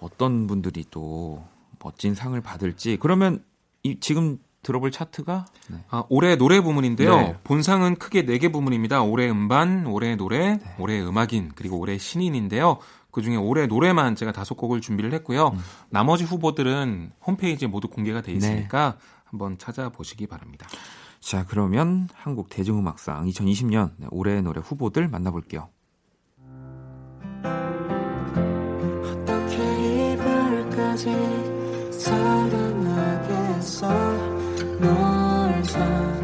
어떤 0.02 0.48
분들이 0.48 0.84
또 0.92 1.46
멋진 1.80 2.14
상을 2.16 2.40
받을지 2.42 2.98
그러면 3.00 3.44
이 3.84 4.00
지금 4.00 4.40
들어볼 4.64 4.92
차트가 4.92 5.46
네. 5.70 5.78
아, 5.90 6.04
올해 6.10 6.36
노래 6.36 6.62
부문인데요. 6.62 7.16
네. 7.16 7.36
본상은 7.44 7.96
크게 7.96 8.26
4개 8.26 8.52
부문입니다. 8.52 9.02
올해 9.04 9.30
음반, 9.30 9.86
올해 9.88 10.16
노래, 10.16 10.58
네. 10.58 10.76
올해 10.78 11.02
음악인, 11.02 11.52
그리고 11.56 11.80
올해 11.80 11.98
신인인데요. 11.98 12.78
그중에 13.12 13.36
올해 13.36 13.68
노래만 13.68 14.16
제가 14.16 14.32
다섯 14.32 14.56
곡을 14.56 14.82
준비를 14.82 15.14
했고요. 15.14 15.48
음. 15.54 15.60
나머지 15.90 16.24
후보들은 16.24 17.12
홈페이지에 17.26 17.68
모두 17.68 17.88
공개가 17.88 18.22
돼 18.22 18.32
있으니까 18.32 18.96
네. 18.98 19.06
한번 19.26 19.58
찾아보시기 19.58 20.28
바랍니다. 20.28 20.68
자, 21.20 21.46
그러면 21.48 22.08
한국 22.14 22.50
대중음악상 22.50 23.26
2020년 23.28 23.92
올해 24.10 24.42
노래 24.42 24.60
후보들 24.60 25.08
만나볼게요. 25.08 25.70
어떻게 29.04 30.14
이별까지 30.14 31.12
사랑하겠어 31.92 33.12
널 34.82 36.21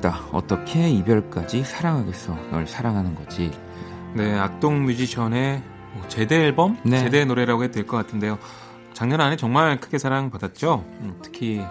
악뮤입니다. 0.00 0.20
어떻게 0.32 0.88
이별까지 0.90 1.64
사랑하겠어? 1.64 2.34
널 2.50 2.66
사랑하는 2.66 3.14
거지. 3.14 3.50
네, 4.14 4.36
악동 4.36 4.84
뮤지션의 4.84 5.62
뭐 5.94 6.08
제대 6.08 6.36
앨범, 6.36 6.78
네. 6.82 6.98
제대 6.98 7.24
노래라고 7.24 7.62
해도 7.64 7.74
될 7.74 7.86
것 7.86 7.96
같은데요. 7.96 8.38
작년 8.92 9.20
안에 9.20 9.36
정말 9.36 9.78
크게 9.78 9.98
사랑받았죠. 9.98 10.84
음, 11.02 11.18
특히 11.22 11.62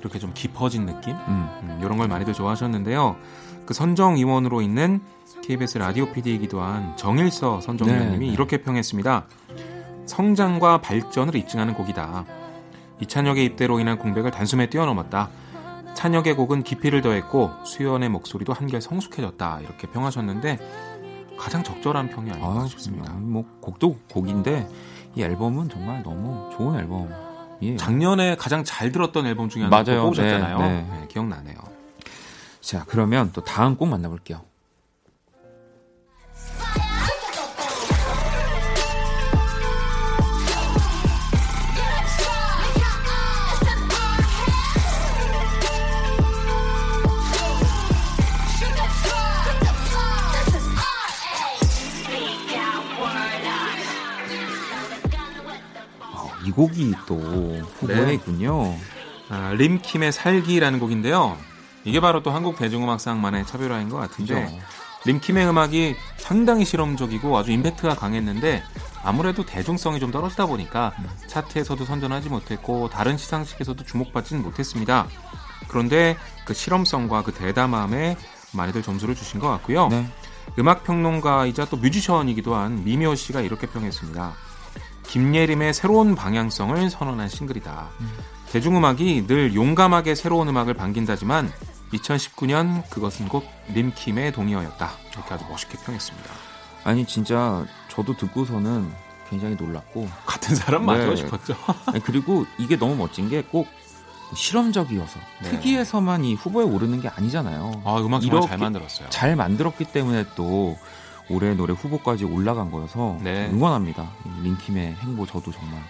이렇게 0.00 0.18
좀 0.18 0.32
깊어진 0.34 0.86
느낌, 0.86 1.14
음. 1.14 1.48
음, 1.62 1.78
이런 1.82 1.98
걸 1.98 2.08
많이들 2.08 2.32
좋아하셨는데요. 2.32 3.16
그 3.66 3.74
선정 3.74 4.16
위원으로 4.16 4.62
있는 4.62 5.00
KBS 5.42 5.78
라디오 5.78 6.10
PD이기도 6.12 6.60
한 6.60 6.96
정일서 6.96 7.60
선정위원님이 7.60 8.18
네, 8.18 8.26
네. 8.26 8.32
이렇게 8.32 8.58
평했습니다. 8.58 9.26
성장과 10.06 10.80
발전을 10.80 11.34
입증하는 11.36 11.74
곡이다. 11.74 12.24
이찬혁의 13.00 13.44
입대로 13.44 13.78
인한 13.80 13.98
공백을 13.98 14.30
단숨에 14.30 14.70
뛰어넘었다. 14.70 15.28
찬혁의 15.96 16.36
곡은 16.36 16.62
깊이를 16.62 17.00
더했고 17.00 17.50
수연의 17.64 18.10
목소리도 18.10 18.52
한결 18.52 18.82
성숙해졌다 18.82 19.60
이렇게 19.62 19.88
평하셨는데 19.90 20.58
가장 21.38 21.64
적절한 21.64 22.10
평이 22.10 22.30
아닌가 22.30 22.62
아, 22.62 22.66
싶습니다. 22.66 23.12
뭐 23.14 23.44
곡도 23.60 23.98
곡인데 24.12 24.68
이 25.14 25.22
앨범은 25.22 25.70
정말 25.70 26.02
너무 26.02 26.50
좋은 26.56 26.78
앨범. 26.78 27.10
예. 27.62 27.76
작년에 27.76 28.36
가장 28.36 28.62
잘 28.62 28.92
들었던 28.92 29.26
앨범 29.26 29.48
중에 29.48 29.64
하나 29.64 29.82
뽑으셨잖아요. 29.82 30.58
네, 30.58 30.68
네. 30.68 30.86
네, 31.00 31.08
기억나네요. 31.08 31.56
자 32.60 32.84
그러면 32.86 33.30
또 33.32 33.42
다음 33.42 33.76
곡 33.76 33.88
만나볼게요. 33.88 34.42
곡이 56.56 56.94
또 57.06 57.16
후보에 57.78 58.06
네. 58.06 58.14
있군요. 58.14 58.74
아, 59.28 59.52
림킴의 59.52 60.10
살기라는 60.10 60.80
곡인데요. 60.80 61.36
이게 61.84 62.00
바로 62.00 62.22
또 62.22 62.30
한국 62.30 62.56
대중음악상만의 62.56 63.46
차별화인 63.46 63.90
것 63.90 63.98
같은데 63.98 64.46
그죠. 64.46 64.58
림킴의 65.04 65.48
음악이 65.48 65.94
상당히 66.16 66.64
실험적이고 66.64 67.36
아주 67.36 67.52
임팩트가 67.52 67.94
강했는데 67.94 68.62
아무래도 69.04 69.46
대중성이 69.46 70.00
좀 70.00 70.10
떨어지다 70.10 70.46
보니까 70.46 70.92
음. 70.98 71.08
차트에서도 71.28 71.84
선전하지 71.84 72.28
못했고 72.28 72.88
다른 72.88 73.16
시상식에서도 73.16 73.84
주목받지는 73.84 74.42
못했습니다. 74.42 75.06
그런데 75.68 76.16
그 76.44 76.54
실험성과 76.54 77.22
그 77.22 77.32
대담함에 77.32 78.16
많이들 78.52 78.82
점수를 78.82 79.14
주신 79.14 79.38
것 79.38 79.48
같고요. 79.48 79.88
네. 79.88 80.06
음악 80.58 80.84
평론가이자 80.84 81.66
또 81.66 81.76
뮤지션이기도 81.76 82.54
한 82.54 82.82
미미호 82.82 83.14
씨가 83.14 83.42
이렇게 83.42 83.66
평했습니다. 83.66 84.45
김예림의 85.08 85.74
새로운 85.74 86.14
방향성을 86.14 86.90
선언한 86.90 87.28
싱글이다. 87.28 87.88
음. 88.00 88.12
대중음악이 88.50 89.26
늘 89.26 89.54
용감하게 89.54 90.14
새로운 90.14 90.48
음악을 90.48 90.74
반긴다지만 90.74 91.52
2019년 91.92 92.88
그것은 92.90 93.28
곧 93.28 93.44
림킴의 93.74 94.32
동의어였다. 94.32 94.90
이렇게 95.12 95.34
아주 95.34 95.44
멋있게 95.48 95.78
평했습니다. 95.84 96.30
아니 96.84 97.04
진짜 97.04 97.64
저도 97.88 98.16
듣고서는 98.16 98.90
굉장히 99.28 99.56
놀랐고 99.56 100.08
같은 100.24 100.54
사람 100.54 100.84
맞고 100.86 101.10
네. 101.10 101.16
싶었죠. 101.16 101.56
아니, 101.86 102.00
그리고 102.00 102.46
이게 102.58 102.76
너무 102.76 102.94
멋진 102.96 103.28
게 103.28 103.42
꼭 103.42 103.66
실험적이어서 104.34 105.20
네. 105.42 105.50
특이해서만 105.50 106.24
이 106.24 106.34
후보에 106.34 106.64
오르는 106.64 107.00
게 107.00 107.08
아니잖아요. 107.08 107.82
아 107.84 107.96
음악 107.98 108.22
정말 108.22 108.48
잘 108.48 108.58
만들었어요. 108.58 109.08
잘 109.10 109.36
만들었기 109.36 109.84
때문에 109.84 110.24
또 110.34 110.76
올해 111.28 111.54
노래 111.54 111.72
후보까지 111.74 112.24
올라간 112.24 112.70
거여서 112.70 113.18
네. 113.22 113.48
응원합니다. 113.52 114.08
링킴의 114.42 114.94
행보 114.94 115.26
저도 115.26 115.50
정말. 115.52 115.80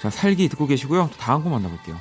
자, 0.00 0.10
살기 0.10 0.48
듣고 0.48 0.66
계시고요. 0.66 1.10
다음 1.18 1.42
곡 1.42 1.50
만나볼게요. 1.52 1.96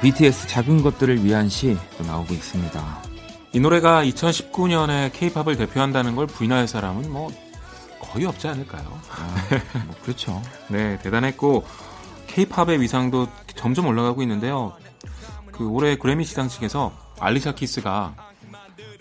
BTS 0.00 0.48
작은 0.48 0.82
것들을 0.82 1.24
위한 1.24 1.48
시또 1.48 2.04
나오고 2.06 2.32
있습니다. 2.32 3.02
이 3.52 3.60
노래가 3.60 4.02
2019년에 4.04 5.12
케이팝을 5.12 5.56
대표한다는 5.56 6.16
걸 6.16 6.26
부인할 6.26 6.66
사람은 6.66 7.12
뭐 7.12 7.30
거의 8.00 8.24
없지 8.24 8.48
않을까요? 8.48 8.82
아, 9.10 9.36
뭐 9.84 9.94
그렇죠. 10.02 10.40
네, 10.68 10.98
대단했고 11.00 11.64
케이팝의 12.28 12.80
위상도 12.80 13.28
점점 13.56 13.86
올라가고 13.86 14.22
있는데요. 14.22 14.72
그 15.52 15.68
올해 15.68 15.96
그래미 15.96 16.24
시상식에서 16.24 16.92
알리샤 17.18 17.54
키스가 17.54 18.14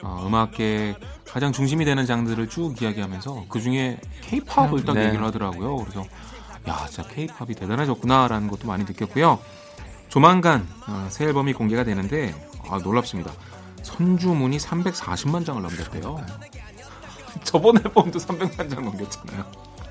어, 0.03 0.23
음악계 0.27 0.95
가장 1.25 1.53
중심이 1.53 1.85
되는 1.85 2.05
장르를 2.05 2.49
쭉 2.49 2.81
이야기하면서 2.81 3.45
그 3.47 3.61
중에 3.61 3.99
케이팝을 4.21 4.83
딱 4.83 4.93
네. 4.95 5.05
얘기를 5.05 5.23
하더라고요. 5.23 5.77
그래서 5.77 6.05
야, 6.67 6.85
진짜 6.89 7.07
케이팝이 7.07 7.53
대단해졌구나라는 7.55 8.49
것도 8.49 8.67
많이 8.67 8.83
느꼈고요. 8.83 9.39
조만간 10.09 10.67
어, 10.87 11.07
새 11.09 11.25
앨범이 11.25 11.53
공개가 11.53 11.83
되는데 11.83 12.33
아, 12.69 12.79
놀랍습니다. 12.83 13.31
선주문이 13.83 14.57
340만 14.57 15.45
장을 15.45 15.61
넘겼대요. 15.61 16.23
저번 17.43 17.77
앨범도 17.77 18.19
300만 18.19 18.69
장 18.69 18.83
넘겼잖아요. 18.83 19.45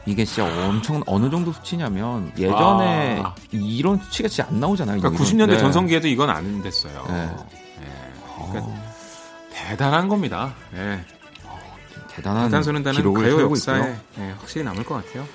이게 0.06 0.24
진짜 0.24 0.44
엄청 0.66 1.02
어느 1.06 1.30
정도 1.30 1.52
수치냐면 1.52 2.32
예전에 2.36 3.22
아. 3.22 3.34
이런 3.50 3.98
수치가 3.98 4.28
진짜 4.28 4.48
안 4.48 4.58
나오잖아요. 4.60 5.00
그러니까 5.00 5.22
90년대 5.22 5.50
네. 5.50 5.58
전성기에도 5.58 6.08
이건 6.08 6.30
안 6.30 6.62
됐어요. 6.62 7.04
네. 7.08 7.26
네. 7.80 8.12
그러니까 8.36 8.60
어. 8.62 8.92
대단한 9.52 10.08
겁니다. 10.08 10.54
네. 10.72 11.04
대단한 12.08 12.50
기록을 12.92 13.22
가요 13.22 13.42
역사에 13.42 13.96
네, 14.16 14.30
확실히 14.38 14.64
남을 14.64 14.84
것 14.84 14.94
같아요. 14.94 15.26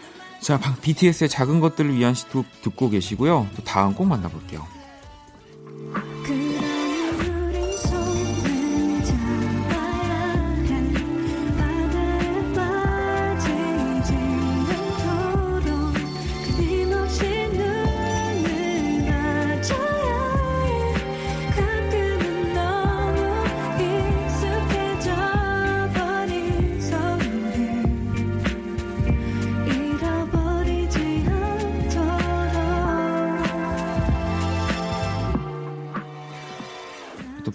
자, 0.44 0.60
BTS의 0.82 1.30
작은 1.30 1.62
것들을 1.62 1.96
위한 1.96 2.14
시도 2.14 2.44
듣고 2.62 2.90
계시고요. 2.90 3.48
또 3.56 3.64
다음 3.64 3.96
곡 3.96 4.08
만나볼게요. 4.08 4.83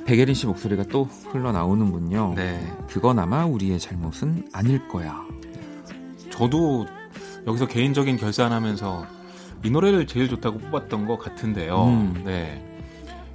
백예린 0.08 0.34
씨 0.34 0.46
목소리가 0.46 0.84
또 0.84 1.04
흘러나오는군요. 1.04 2.32
네. 2.34 2.66
그건 2.88 3.18
아마 3.18 3.44
우리의 3.44 3.78
잘못은 3.78 4.48
아닐 4.54 4.88
거야. 4.88 5.22
저도 6.30 6.86
여기서 7.46 7.66
개인적인 7.66 8.16
결산하면서 8.16 9.04
이 9.64 9.70
노래를 9.70 10.06
제일 10.06 10.30
좋다고 10.30 10.60
뽑았던 10.60 11.06
것 11.06 11.18
같은데요. 11.18 11.84
음. 11.84 12.22
네. 12.24 12.64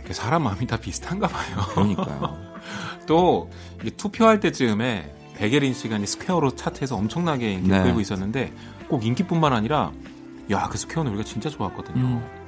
사람 0.10 0.46
마음이 0.46 0.66
다 0.66 0.78
비슷한가 0.78 1.28
봐요. 1.28 1.58
그러니까요. 1.76 2.36
또 3.06 3.52
투표할 3.96 4.40
때쯤에 4.40 5.14
백예린 5.36 5.76
씨가 5.76 6.04
Square로 6.04 6.56
차트에서 6.56 6.96
엄청나게 6.96 7.52
인기를 7.52 7.78
네. 7.78 7.84
끌고 7.84 8.00
있었는데 8.00 8.52
꼭 8.88 9.06
인기뿐만 9.06 9.54
아니라 9.54 9.92
야 10.50 10.68
그 10.70 10.80
Square 10.80 11.04
노래가 11.04 11.24
진짜 11.24 11.52
좋았거든요. 11.52 12.02
음. 12.04 12.43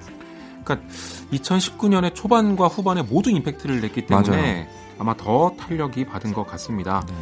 그러니까 0.65 0.87
2019년의 1.31 2.13
초반과 2.15 2.67
후반에 2.67 3.03
모두 3.03 3.29
임팩트를 3.29 3.81
냈기 3.81 4.05
때문에 4.07 4.29
맞아요. 4.53 4.65
아마 4.99 5.15
더 5.15 5.53
탄력이 5.57 6.05
받은 6.05 6.33
것 6.33 6.45
같습니다. 6.47 7.03
네. 7.07 7.13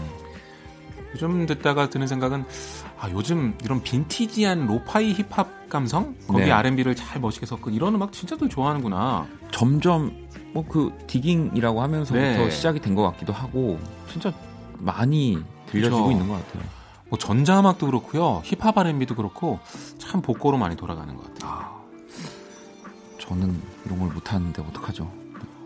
요즘 1.14 1.46
듣다가 1.46 1.90
드는 1.90 2.08
생각은 2.08 2.44
아, 3.00 3.10
요즘 3.12 3.56
이런 3.64 3.84
빈티지한 3.84 4.66
로파이 4.66 5.14
힙합 5.14 5.70
감성 5.70 6.16
거기 6.28 6.46
네. 6.46 6.52
R&B를 6.52 6.96
잘 6.96 7.20
멋있게 7.22 7.46
섞은 7.46 7.74
이런 7.74 7.94
음악 7.94 8.12
진짜들 8.12 8.50
좋아하는구나. 8.50 9.28
점점 9.52 10.12
뭐 10.54 10.64
그 10.68 10.92
디깅이라고 11.08 11.82
하면서부터 11.82 12.20
네. 12.22 12.50
시작이 12.50 12.80
된 12.80 12.96
것 12.96 13.04
같기도 13.12 13.34
하고 13.34 13.80
진짜 14.12 14.32
많이 14.78 15.38
들려지고 15.68 15.96
그렇죠. 15.98 16.12
있는 16.12 16.28
것 16.28 16.34
같아요. 16.48 16.64
뭐 17.10 17.20
전자음악도 17.20 17.86
그렇고요, 17.88 18.42
힙합 18.46 18.76
R&B도 18.78 19.16
그렇고 19.16 19.60
참 20.00 20.22
복고로 20.22 20.58
많이 20.58 20.76
돌아가는 20.76 21.16
것 21.16 21.32
같아요. 21.34 21.52
아. 21.52 21.83
저는 23.34 23.60
이런 23.86 24.00
걸 24.00 24.10
못하는데 24.10 24.62
어떡하죠? 24.62 25.12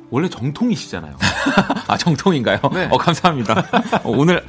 원래 0.09 0.29
정통이시잖아요. 0.29 1.17
아 1.87 1.97
정통인가요? 1.97 2.59
네. 2.71 2.87
어 2.89 2.97
감사합니다. 2.97 3.59
어, 4.03 4.09
오늘 4.09 4.45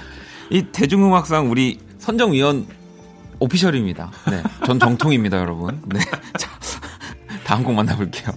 이 0.50 0.62
대중음악상 0.62 1.50
우리 1.50 1.80
선정위원 1.98 2.66
오피셜입니다. 3.40 4.10
네, 4.30 4.42
전 4.64 4.78
정통입니다, 4.78 5.38
여러분. 5.38 5.82
네, 5.86 5.98
자 6.38 6.48
다음 7.44 7.64
곡 7.64 7.74
만나볼게요. 7.74 8.30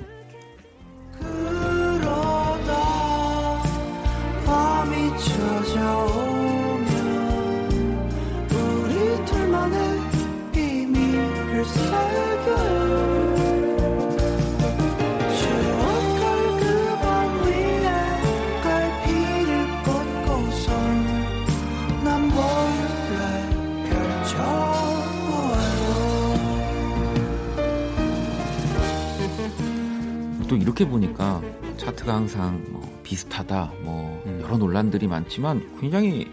또 30.52 30.58
이렇게 30.58 30.86
보니까 30.86 31.42
차트가 31.78 32.14
항상 32.14 32.62
뭐 32.68 32.82
비슷하다, 33.04 33.72
뭐 33.84 34.22
음. 34.26 34.42
여러 34.44 34.58
논란들이 34.58 35.08
많지만 35.08 35.66
굉장히 35.80 36.30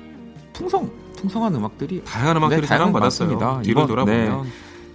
풍성, 0.52 0.90
풍성한 1.16 1.54
음악들이 1.54 2.02
다양한 2.02 2.36
음악들이 2.38 2.62
네, 2.62 2.66
사랑받았습니다. 2.66 3.62
뒤로 3.62 3.86
돌아보면 3.86 4.42
네, 4.42 4.48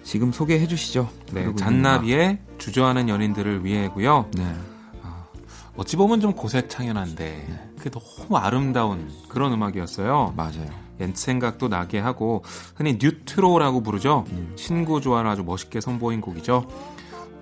지금 0.04 0.34
소개해 0.34 0.68
주시죠. 0.68 1.08
네, 1.32 1.56
잔나비의 1.56 2.40
주저하는 2.58 3.08
연인들을 3.08 3.64
위해고요. 3.64 4.26
네. 4.36 4.44
어, 5.04 5.26
어찌 5.78 5.96
보면 5.96 6.20
좀 6.20 6.34
고색창연한데 6.34 7.46
네. 7.48 7.70
그게 7.78 7.90
너무 7.90 8.36
아름다운 8.36 9.10
그런 9.30 9.54
음악이었어요. 9.54 10.34
맞아요. 10.36 10.84
옛 11.00 11.16
생각도 11.16 11.70
나게 11.70 11.98
하고 12.00 12.44
흔히 12.76 12.98
뉴트로라고 13.02 13.84
부르죠. 13.84 14.26
음. 14.32 14.52
신구 14.58 15.00
조화를 15.00 15.30
아주 15.30 15.44
멋있게 15.44 15.80
선보인 15.80 16.20
곡이죠. 16.20 16.68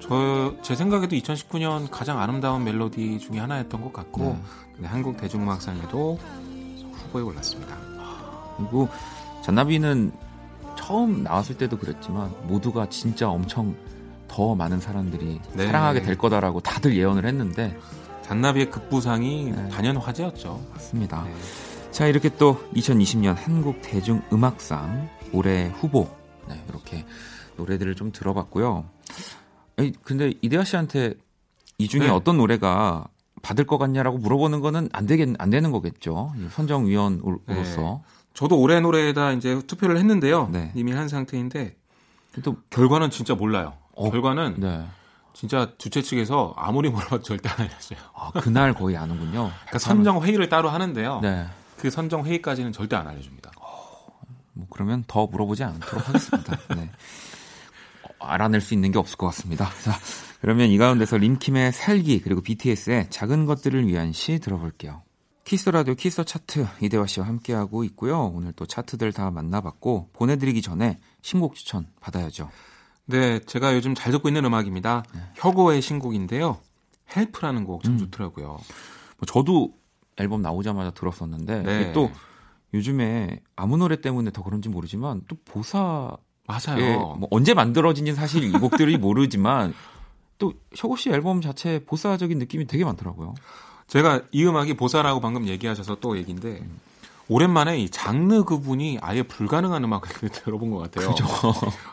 저, 0.01 0.55
제 0.61 0.75
생각에도 0.75 1.15
2019년 1.15 1.87
가장 1.89 2.19
아름다운 2.19 2.63
멜로디 2.63 3.19
중에 3.19 3.39
하나였던 3.39 3.81
것 3.81 3.93
같고, 3.93 4.37
네. 4.77 4.87
한국 4.87 5.17
대중음악상에도 5.17 6.19
후보에 6.93 7.21
올랐습니다. 7.21 7.77
그리고 8.57 8.89
잔나비는 9.43 10.11
처음 10.75 11.23
나왔을 11.23 11.57
때도 11.57 11.77
그랬지만, 11.77 12.33
모두가 12.47 12.89
진짜 12.89 13.29
엄청 13.29 13.75
더 14.27 14.55
많은 14.55 14.79
사람들이 14.79 15.39
네. 15.53 15.65
사랑하게 15.65 16.01
될 16.01 16.17
거다라고 16.17 16.61
다들 16.61 16.97
예언을 16.97 17.25
했는데, 17.25 17.77
잔나비의 18.23 18.71
급부상이 18.71 19.51
네. 19.51 19.69
단연 19.69 19.97
화제였죠. 19.97 20.65
맞습니다. 20.73 21.23
네. 21.23 21.33
자, 21.91 22.07
이렇게 22.07 22.29
또 22.37 22.57
2020년 22.73 23.35
한국 23.35 23.81
대중음악상 23.81 25.09
올해 25.33 25.67
후보, 25.67 26.09
네, 26.47 26.61
이렇게 26.69 27.05
노래들을 27.57 27.95
좀 27.95 28.11
들어봤고요. 28.11 28.85
아니, 29.81 29.93
근데 30.03 30.33
이대하 30.41 30.63
씨한테 30.63 31.15
이 31.77 31.87
중에 31.87 32.01
네. 32.01 32.09
어떤 32.09 32.37
노래가 32.37 33.07
받을 33.41 33.65
것 33.65 33.77
같냐라고 33.77 34.19
물어보는 34.19 34.61
거는 34.61 34.89
안 34.93 35.07
되겠 35.07 35.29
안 35.39 35.49
되는 35.49 35.71
거겠죠. 35.71 36.33
선정위원으로서. 36.51 37.41
네. 37.47 38.01
저도 38.33 38.59
올해 38.59 38.79
노래에다 38.79 39.33
이제 39.33 39.59
투표를 39.65 39.97
했는데요. 39.97 40.49
네. 40.51 40.71
이미 40.75 40.91
한 40.91 41.07
상태인데 41.07 41.75
또 42.43 42.57
결과는 42.69 43.09
진짜 43.09 43.35
몰라요. 43.35 43.73
어, 43.95 44.09
결과는 44.09 44.55
네. 44.59 44.85
진짜 45.33 45.71
주최 45.77 46.01
측에서 46.01 46.53
아무리 46.55 46.89
물어봐도 46.89 47.23
절대 47.23 47.49
안 47.49 47.61
알려줘요. 47.61 47.99
아, 48.13 48.31
그날 48.31 48.73
거의 48.73 48.95
아는군요. 48.97 49.49
그러니까 49.49 49.79
선정 49.79 50.23
회의를 50.23 50.49
따로 50.49 50.69
하는데요. 50.69 51.19
네. 51.21 51.47
그 51.77 51.89
선정 51.89 52.25
회의까지는 52.25 52.71
절대 52.71 52.95
안 52.95 53.07
알려줍니다. 53.07 53.51
어, 53.59 54.19
뭐 54.53 54.67
그러면 54.69 55.03
더 55.07 55.25
물어보지 55.25 55.63
않도록 55.63 56.07
하겠습니다. 56.07 56.57
네. 56.75 56.89
알아낼 58.21 58.61
수 58.61 58.73
있는 58.73 58.91
게 58.91 58.99
없을 58.99 59.17
것 59.17 59.27
같습니다. 59.27 59.69
자, 59.83 59.97
그러면 60.41 60.69
이 60.69 60.77
가운데서 60.77 61.17
림킴의 61.17 61.73
살기 61.73 62.21
그리고 62.21 62.41
BTS의 62.41 63.09
작은 63.09 63.45
것들을 63.45 63.87
위한 63.87 64.11
시 64.11 64.39
들어볼게요. 64.39 65.03
키스 65.43 65.59
더 65.59 65.69
라디오 65.69 65.95
키스 65.95 66.13
더 66.13 66.23
차트 66.23 66.67
이대화 66.81 67.07
씨와 67.07 67.27
함께하고 67.27 67.83
있고요. 67.85 68.31
오늘 68.33 68.53
또 68.53 68.65
차트들 68.65 69.11
다 69.11 69.31
만나봤고 69.31 70.09
보내드리기 70.13 70.61
전에 70.61 70.99
신곡 71.21 71.55
추천 71.55 71.87
받아야죠. 71.99 72.49
네, 73.05 73.39
제가 73.39 73.75
요즘 73.75 73.93
잘 73.93 74.11
듣고 74.11 74.29
있는 74.29 74.45
음악입니다. 74.45 75.03
네. 75.13 75.21
혁오의 75.35 75.81
신곡인데요. 75.81 76.59
Help라는 77.15 77.65
곡 77.65 77.83
참 77.83 77.97
좋더라고요. 77.97 78.47
뭐 78.47 79.25
저도 79.27 79.73
앨범 80.17 80.41
나오자마자 80.41 80.91
들었었는데 80.91 81.61
네. 81.63 81.91
또 81.93 82.09
요즘에 82.73 83.41
아무 83.55 83.77
노래 83.77 83.99
때문에 83.99 84.31
더 84.31 84.43
그런지 84.43 84.69
모르지만 84.69 85.21
또 85.27 85.35
보사 85.43 86.15
맞아요. 86.47 87.15
뭐 87.19 87.27
언제 87.31 87.53
만들어진지는 87.53 88.15
사실 88.15 88.43
이 88.43 88.51
곡들이 88.51 88.97
모르지만 88.99 89.73
또 90.37 90.53
혁오 90.75 90.95
씨 90.95 91.09
앨범 91.09 91.41
자체 91.41 91.83
보사적인 91.85 92.37
느낌이 92.39 92.67
되게 92.67 92.83
많더라고요. 92.83 93.35
제가 93.87 94.21
이 94.31 94.45
음악이 94.45 94.75
보사라고 94.75 95.19
방금 95.19 95.47
얘기하셔서 95.47 95.97
또 96.01 96.17
얘기인데 96.17 96.59
음. 96.61 96.79
오랜만에 97.27 97.77
이 97.79 97.89
장르 97.89 98.43
구분이 98.43 98.99
아예 99.01 99.23
불가능한 99.23 99.83
음악을 99.83 100.29
들어본 100.31 100.71
것 100.71 100.79
같아요. 100.79 101.09
그죠. 101.09 101.25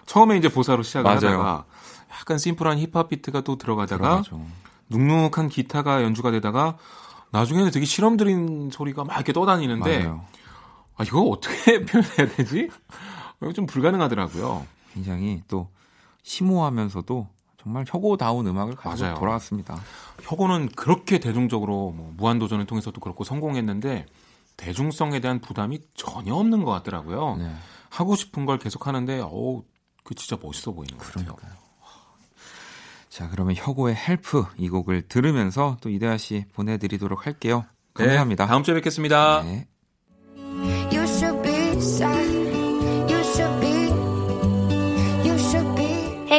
처음에 0.06 0.36
이제 0.36 0.48
보사로 0.48 0.82
시작을 0.82 1.10
하다가 1.10 1.64
약간 2.10 2.38
심플한 2.38 2.78
힙합 2.78 3.08
비트가 3.08 3.42
또 3.42 3.56
들어가다가 3.56 4.22
들어가죠. 4.22 4.44
눅눅한 4.88 5.48
기타가 5.48 6.02
연주가 6.02 6.30
되다가 6.30 6.76
나중에는 7.30 7.70
되게 7.70 7.84
실험 7.84 8.16
들인 8.16 8.70
소리가 8.72 9.04
막 9.04 9.14
이렇게 9.16 9.32
떠다니는데 9.32 9.98
맞아요. 10.04 10.24
아 10.96 11.04
이거 11.04 11.20
어떻게 11.22 11.84
표현해야 11.86 12.34
되지? 12.36 12.70
이거 13.42 13.52
좀 13.52 13.66
불가능하더라고요. 13.66 14.66
굉장히 14.92 15.42
또 15.48 15.68
심오하면서도 16.22 17.28
정말 17.62 17.84
혁오다운 17.86 18.46
음악을 18.46 18.76
가지고 18.76 19.06
맞아요. 19.06 19.18
돌아왔습니다. 19.18 19.80
혁오는 20.22 20.68
그렇게 20.70 21.18
대중적으로 21.18 21.92
뭐 21.96 22.12
무한도전을 22.16 22.66
통해서도 22.66 23.00
그렇고 23.00 23.24
성공했는데 23.24 24.06
대중성에 24.56 25.20
대한 25.20 25.40
부담이 25.40 25.80
전혀 25.94 26.34
없는 26.34 26.64
것 26.64 26.70
같더라고요. 26.72 27.36
네. 27.36 27.54
하고 27.90 28.16
싶은 28.16 28.44
걸 28.46 28.58
계속 28.58 28.86
하는데 28.86 29.20
어우 29.20 29.64
그 30.04 30.14
진짜 30.14 30.36
멋있어 30.42 30.72
보이는 30.72 30.96
것 30.96 31.06
같아요. 31.06 31.34
그러니까요. 31.36 31.68
자, 33.08 33.28
그러면 33.30 33.56
혁오의 33.56 33.96
Help 33.96 34.44
이 34.56 34.68
곡을 34.68 35.08
들으면서 35.08 35.76
또 35.80 35.88
이대화 35.90 36.16
씨 36.16 36.44
보내드리도록 36.52 37.26
할게요. 37.26 37.64
감사합니다. 37.94 38.44
네, 38.44 38.48
다음 38.48 38.62
주에 38.62 38.74
뵙겠습니다. 38.74 39.42
네. 39.42 39.66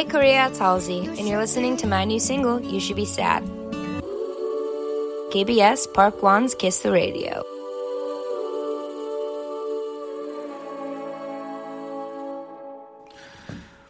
Hey 0.00 0.08
Korea, 0.08 0.48
it's 0.48 0.58
Halsey, 0.58 1.04
and 1.04 1.28
you're 1.28 1.38
listening 1.38 1.76
to 1.76 1.86
my 1.86 2.06
new 2.06 2.18
single, 2.18 2.58
You 2.58 2.80
Should 2.80 2.96
Be 2.96 3.04
Sad. 3.04 3.44
KBS 5.30 5.92
Park 5.92 6.22
Won's 6.22 6.56
Kiss 6.56 6.80
the 6.80 6.90
Radio. 6.90 7.42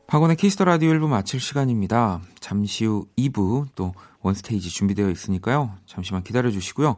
박원의 0.08 0.34
Kiss 0.34 0.51
the 0.51 0.64
Radio 0.64 0.90
1부 0.90 1.06
마칠 1.06 1.38
시간입니다. 1.38 2.20
잠시 2.40 2.86
후 2.86 3.06
2부 3.16 3.68
또 3.76 3.94
원스테이지 4.22 4.68
준비되어 4.68 5.10
있으니까요. 5.10 5.76
잠시만 5.86 6.24
기다려 6.24 6.50
주시고요. 6.50 6.96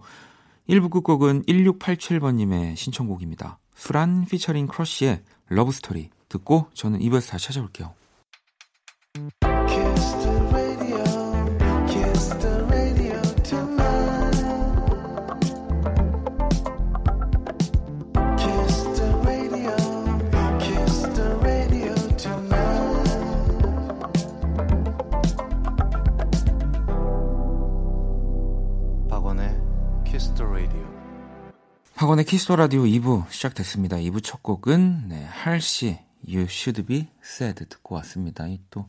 1부 0.70 0.90
끝곡은 0.90 1.42
1687번님의 1.42 2.76
신청곡입니다. 2.76 3.58
수란 3.74 4.24
피처링 4.24 4.68
크러쉬의 4.68 5.20
Love 5.50 5.76
Story 5.76 6.08
듣고 6.30 6.68
저는 6.72 7.00
2부에서 7.00 7.32
다시 7.32 7.48
찾아올게요. 7.48 7.92
박원의 31.94 32.24
Kiss 32.24 32.42
the 32.42 32.56
Radio 32.56 32.82
2부 32.82 33.30
시작됐습니다. 33.30 33.96
2부 33.98 34.24
첫 34.24 34.42
곡은 34.42 35.08
네, 35.08 35.24
Halsey 35.24 36.00
You 36.26 36.46
Should 36.48 36.82
Be 36.84 37.08
Sad 37.22 37.66
듣고 37.66 37.94
왔습니다. 37.96 38.46
또 38.70 38.88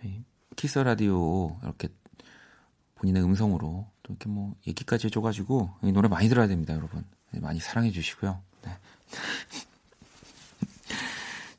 저희 0.00 0.24
키스 0.56 0.78
라디오 0.78 1.58
이렇게 1.62 1.88
본인의 2.96 3.22
음성으로 3.22 3.86
또 4.02 4.12
이렇게 4.12 4.28
뭐 4.28 4.54
얘기까지 4.66 5.06
해줘가지고 5.06 5.70
이 5.82 5.92
노래 5.92 6.08
많이 6.08 6.28
들어야 6.28 6.46
됩니다, 6.46 6.74
여러분. 6.74 7.04
네, 7.32 7.40
많이 7.40 7.60
사랑해 7.60 7.90
주시고요. 7.90 8.40
네. 8.62 8.70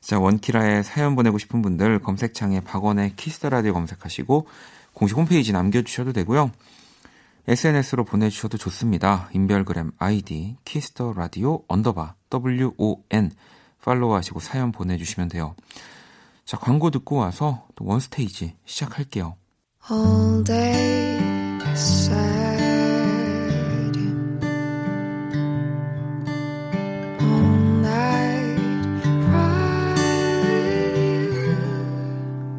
자, 0.00 0.18
원키라에 0.18 0.82
사연 0.82 1.16
보내고 1.16 1.38
싶은 1.38 1.62
분들 1.62 2.00
검색창에 2.00 2.60
박원의 2.60 3.16
키스 3.16 3.46
라디오 3.46 3.72
검색하시고 3.72 4.46
공식 4.94 5.16
홈페이지 5.16 5.52
남겨주셔도 5.52 6.12
되고요. 6.12 6.52
SNS로 7.48 8.04
보내주셔도 8.04 8.58
좋습니다. 8.58 9.28
인별그램 9.32 9.92
아이디 9.98 10.56
Kiss 10.64 10.91
the 10.91 11.12
Radio 11.12 11.62
언더바 11.68 12.16
WON 12.32 13.30
팔로우하시고 13.86 14.40
사연 14.40 14.72
보내주시면 14.72 15.28
돼요. 15.28 15.54
자 16.44 16.58
광고 16.58 16.90
듣고 16.90 17.16
와서 17.16 17.66
또 17.76 17.84
원스테이지 17.86 18.56
시작할게요. 18.64 19.36
All 19.90 20.44
day 20.44 21.16
sad. 21.72 22.16
All 27.20 27.78
night 27.84 29.02
cry. 29.24 29.86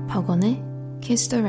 박원의 0.08 0.64
키스 1.02 1.30
더 1.30 1.42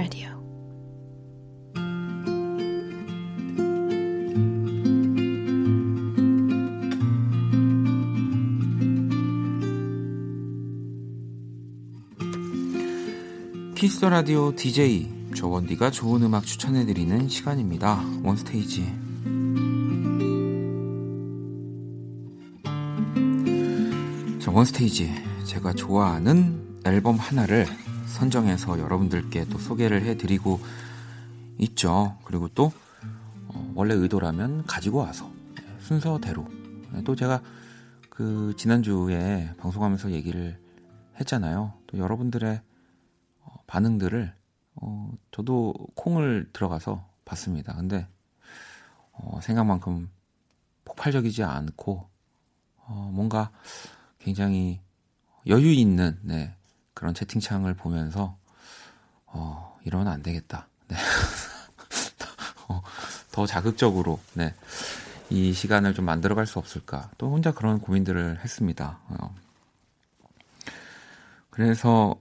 키스터 13.78 14.08
라디오 14.08 14.56
DJ 14.56 15.32
조원디가 15.36 15.92
좋은 15.92 16.24
음악 16.24 16.44
추천해 16.44 16.84
드리는 16.84 17.28
시간입니다. 17.28 18.02
원스테이지. 18.24 18.82
자, 24.40 24.50
원스테이지. 24.50 25.14
제가 25.44 25.74
좋아하는 25.74 26.80
앨범 26.86 27.18
하나를 27.18 27.66
선정해서 28.06 28.80
여러분들께 28.80 29.44
또 29.44 29.58
소개를 29.58 30.02
해 30.02 30.16
드리고 30.16 30.58
있죠. 31.58 32.16
그리고 32.24 32.48
또 32.48 32.72
어, 33.46 33.72
원래 33.76 33.94
의도라면 33.94 34.66
가지고 34.66 34.98
와서 34.98 35.30
순서대로 35.78 36.48
또 37.04 37.14
제가 37.14 37.42
그 38.10 38.54
지난주에 38.56 39.52
방송하면서 39.56 40.10
얘기를 40.10 40.58
했잖아요. 41.20 41.74
또 41.86 41.98
여러분들의 41.98 42.62
반응들을 43.68 44.34
어, 44.76 45.12
저도 45.30 45.74
콩을 45.94 46.50
들어가서 46.52 47.06
봤습니다. 47.24 47.74
근데 47.76 48.08
어, 49.12 49.38
생각만큼 49.40 50.10
폭발적이지 50.84 51.44
않고 51.44 52.08
어, 52.78 53.10
뭔가 53.12 53.52
굉장히 54.18 54.80
여유 55.46 55.70
있는 55.70 56.18
네, 56.22 56.54
그런 56.94 57.14
채팅창을 57.14 57.74
보면서 57.74 58.36
어, 59.26 59.78
이러면 59.84 60.08
안 60.08 60.22
되겠다. 60.22 60.66
네. 60.88 60.96
어, 62.68 62.82
더 63.30 63.46
자극적으로 63.46 64.18
네, 64.34 64.54
이 65.30 65.52
시간을 65.52 65.94
좀 65.94 66.04
만들어갈 66.04 66.46
수 66.46 66.58
없을까. 66.58 67.10
또 67.18 67.30
혼자 67.30 67.52
그런 67.52 67.80
고민들을 67.80 68.40
했습니다. 68.42 68.98
어. 69.08 69.34
그래서 71.50 72.18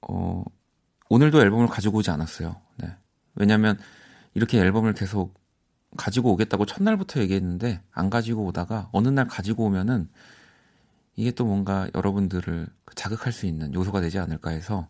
어, 0.00 0.44
오늘도 1.08 1.40
앨범을 1.40 1.66
가지고 1.66 1.98
오지 1.98 2.10
않았어요. 2.10 2.56
네. 2.76 2.94
왜냐면 3.34 3.78
이렇게 4.34 4.58
앨범을 4.58 4.94
계속 4.94 5.34
가지고 5.96 6.32
오겠다고 6.32 6.66
첫날부터 6.66 7.20
얘기했는데 7.20 7.80
안 7.92 8.10
가지고 8.10 8.44
오다가 8.46 8.88
어느 8.92 9.08
날 9.08 9.26
가지고 9.28 9.64
오면은 9.64 10.08
이게 11.16 11.30
또 11.30 11.44
뭔가 11.44 11.88
여러분들을 11.94 12.68
자극할 12.96 13.32
수 13.32 13.46
있는 13.46 13.72
요소가 13.74 14.00
되지 14.00 14.18
않을까 14.18 14.50
해서 14.50 14.88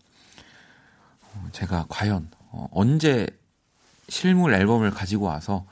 어, 1.35 1.48
제가 1.53 1.87
과연 1.88 2.31
어, 2.50 2.68
언제 2.72 3.27
실물 4.09 4.55
앨범을 4.55 4.90
가지고 4.90 5.27
와서 5.27 5.66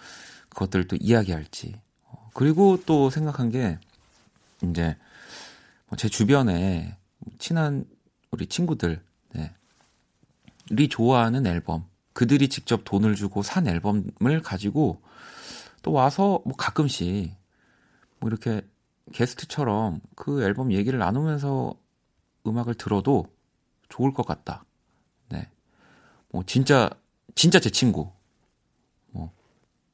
그것들을 0.51 0.89
또 0.89 0.97
이야기할지 1.01 1.81
어, 2.05 2.31
그리고 2.35 2.79
또 2.85 3.09
생각한 3.09 3.51
게 3.51 3.79
이제 4.63 4.97
뭐제 5.89 6.09
주변에 6.09 6.99
친한 7.39 7.87
우리 8.31 8.47
친구들 8.47 9.03
좋아하는 10.89 11.47
앨범, 11.47 11.87
그들이 12.13 12.49
직접 12.49 12.83
돈을 12.85 13.15
주고 13.15 13.43
산 13.43 13.67
앨범을 13.67 14.43
가지고 14.43 15.03
또 15.83 15.93
와서 15.93 16.41
뭐 16.45 16.55
가끔씩 16.57 17.35
뭐 18.21 18.29
이렇게 18.29 18.63
게스트처럼 19.13 20.01
그 20.15 20.43
앨범 20.43 20.73
얘기를 20.73 20.99
나누면서 20.99 21.75
음악을 22.47 22.75
들어도 22.75 23.27
좋을 23.89 24.13
것 24.13 24.27
같다. 24.27 24.65
네. 25.29 25.49
뭐 26.31 26.43
진짜 26.47 26.91
진짜 27.35 27.61
제 27.61 27.71
친구. 27.71 28.11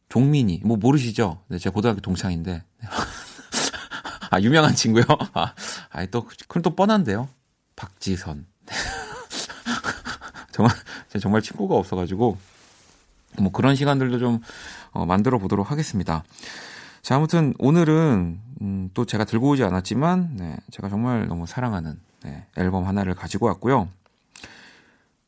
종민이 0.09 0.61
뭐 0.65 0.77
모르시죠? 0.77 1.43
네, 1.49 1.59
제가 1.59 1.75
고등학교 1.75 2.01
동창인데 2.01 2.65
아 4.31 4.41
유명한 4.41 4.75
친구요? 4.75 5.05
아, 5.35 5.55
아니 5.91 6.11
또 6.11 6.27
그럼 6.49 6.63
또 6.63 6.75
뻔한데요. 6.75 7.29
박지선 7.77 8.47
정말 10.59 10.75
정말 11.21 11.43
친구가 11.43 11.77
없어가지고 11.77 12.37
뭐 13.39 13.53
그런 13.53 13.77
시간들도 13.77 14.19
좀 14.19 14.41
어, 14.91 15.07
만들어 15.07 15.39
보도록 15.39 15.71
하겠습니다. 15.71 16.25
자 17.01 17.15
아무튼 17.15 17.55
오늘은 17.59 18.41
음, 18.61 18.91
또 18.93 19.05
제가 19.05 19.25
들고 19.25 19.51
오지 19.51 19.63
않았지만 19.63 20.31
네, 20.37 20.57
제가 20.73 20.89
정말 20.89 21.29
너무 21.29 21.47
사랑하는 21.47 22.01
네, 22.25 22.45
앨범 22.57 22.87
하나를 22.87 23.15
가지고 23.15 23.47
왔고요. 23.47 23.89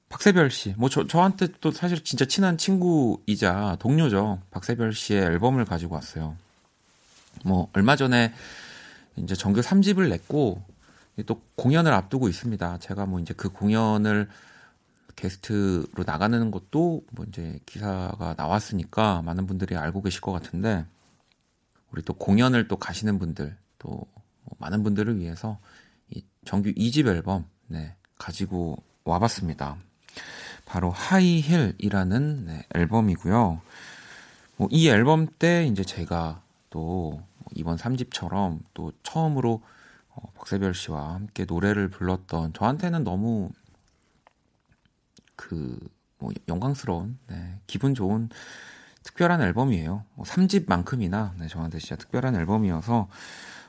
박세별 0.09 0.51
씨, 0.51 0.75
뭐 0.77 0.89
저, 0.89 1.07
저한테 1.07 1.47
또 1.61 1.71
사실 1.71 2.03
진짜 2.03 2.25
친한 2.25 2.59
친구이자 2.59 3.77
동료죠. 3.79 4.41
박세별 4.51 4.93
씨의 4.93 5.23
앨범을 5.23 5.65
가지고 5.65 5.95
왔어요. 5.95 6.35
뭐 7.45 7.69
얼마 7.75 7.95
전에 7.95 8.35
이제 9.15 9.37
정규 9.37 9.61
3집을 9.61 10.09
냈고 10.09 10.61
또 11.27 11.41
공연을 11.55 11.93
앞두고 11.93 12.29
있습니다. 12.29 12.79
제가 12.79 13.07
뭐 13.07 13.21
이제 13.21 13.33
그 13.37 13.51
공연을 13.51 14.29
게스트로 15.21 16.05
나가는 16.07 16.51
것도 16.51 17.05
뭐 17.13 17.27
이제 17.29 17.61
기사가 17.67 18.35
나왔으니까 18.39 19.23
많은 19.23 19.47
분들이 19.47 19.77
알고 19.77 20.03
계실 20.03 20.21
것 20.23 20.33
같은데 20.33 20.87
우리 21.93 22.03
또 22.03 22.15
공연을 22.15 22.69
또 22.69 22.77
가시는 22.77 23.19
분들 23.19 23.57
또뭐 23.79 24.07
많은 24.59 24.83
분들을 24.83 25.19
위해서 25.19 25.59
이 26.09 26.25
정규 26.45 26.73
2집 26.73 27.07
앨범 27.07 27.45
네, 27.67 27.95
가지고 28.19 28.83
와봤습니다. 29.05 29.77
바로 30.65 30.91
하이힐이라는 30.91 32.47
네, 32.47 32.63
앨범이고요. 32.75 33.61
뭐 34.57 34.69
이 34.71 34.89
앨범 34.89 35.27
때 35.39 35.67
이제 35.67 35.83
제가 35.85 36.43
또 36.71 37.23
이번 37.55 37.77
3집처럼 37.77 38.61
또 38.75 38.93
처음으로 39.03 39.63
어, 40.11 40.33
박세별 40.37 40.75
씨와 40.75 41.15
함께 41.15 41.45
노래를 41.45 41.89
불렀던 41.89 42.53
저한테는 42.53 43.05
너무 43.05 43.51
그 45.41 45.79
뭐 46.21 46.31
영광스러운 46.49 47.19
네, 47.27 47.59
기분 47.67 47.95
좋은 47.95 48.29
특별한 49.03 49.41
앨범이에요. 49.41 50.05
뭐 50.15 50.25
3집만큼이나 50.27 51.33
네, 51.39 51.49
저한테 51.49 51.79
진짜 51.79 51.97
특별한 51.97 52.37
앨범이어서 52.37 53.09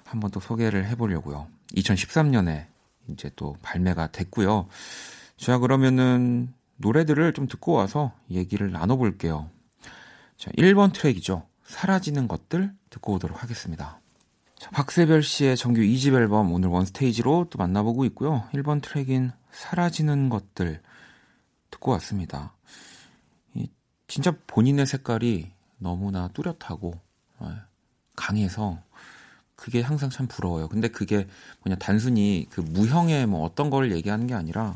한번 0.03 0.29
또 0.29 0.39
소개를 0.39 0.85
해보려고요. 0.89 1.47
2013년에 1.75 2.67
이제 3.07 3.31
또 3.35 3.55
발매가 3.61 4.11
됐고요. 4.11 4.67
자 5.37 5.57
그러면은 5.57 6.53
노래들을 6.75 7.33
좀 7.33 7.47
듣고 7.47 7.71
와서 7.71 8.11
얘기를 8.29 8.71
나눠볼게요. 8.71 9.49
자 10.37 10.51
1번 10.51 10.93
트랙이죠. 10.93 11.47
사라지는 11.65 12.27
것들 12.27 12.73
듣고 12.89 13.13
오도록 13.13 13.41
하겠습니다. 13.41 14.01
자, 14.57 14.69
박세별 14.71 15.23
씨의 15.23 15.55
정규 15.55 15.79
2집 15.79 16.13
앨범 16.15 16.51
오늘 16.51 16.69
원스테이지로 16.69 17.47
또 17.49 17.57
만나보고 17.57 18.03
있고요. 18.05 18.43
1번 18.53 18.81
트랙인 18.81 19.31
사라지는 19.51 20.27
것들 20.27 20.81
듣고 21.71 21.91
왔습니다. 21.91 22.53
이, 23.53 23.69
진짜 24.07 24.35
본인의 24.47 24.85
색깔이 24.85 25.51
너무나 25.77 26.27
뚜렷하고 26.29 26.93
예, 27.43 27.47
강해서 28.15 28.79
그게 29.55 29.81
항상 29.81 30.09
참 30.09 30.27
부러워요. 30.27 30.67
근데 30.67 30.87
그게 30.87 31.27
뭐냐 31.63 31.77
단순히 31.77 32.47
그 32.49 32.61
무형의 32.61 33.27
뭐 33.27 33.43
어떤 33.43 33.69
걸 33.69 33.91
얘기하는 33.91 34.27
게 34.27 34.33
아니라 34.33 34.75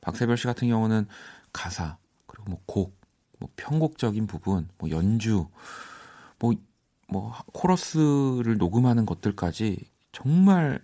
박세별 0.00 0.36
씨 0.36 0.46
같은 0.46 0.68
경우는 0.68 1.06
가사 1.52 1.98
그리고 2.26 2.50
뭐 2.50 2.60
곡, 2.66 2.96
뭐 3.38 3.48
편곡적인 3.56 4.26
부분, 4.26 4.68
뭐 4.78 4.90
연주, 4.90 5.48
뭐뭐 6.38 6.56
뭐 7.08 7.34
코러스를 7.52 8.56
녹음하는 8.56 9.04
것들까지 9.04 9.84
정말 10.12 10.82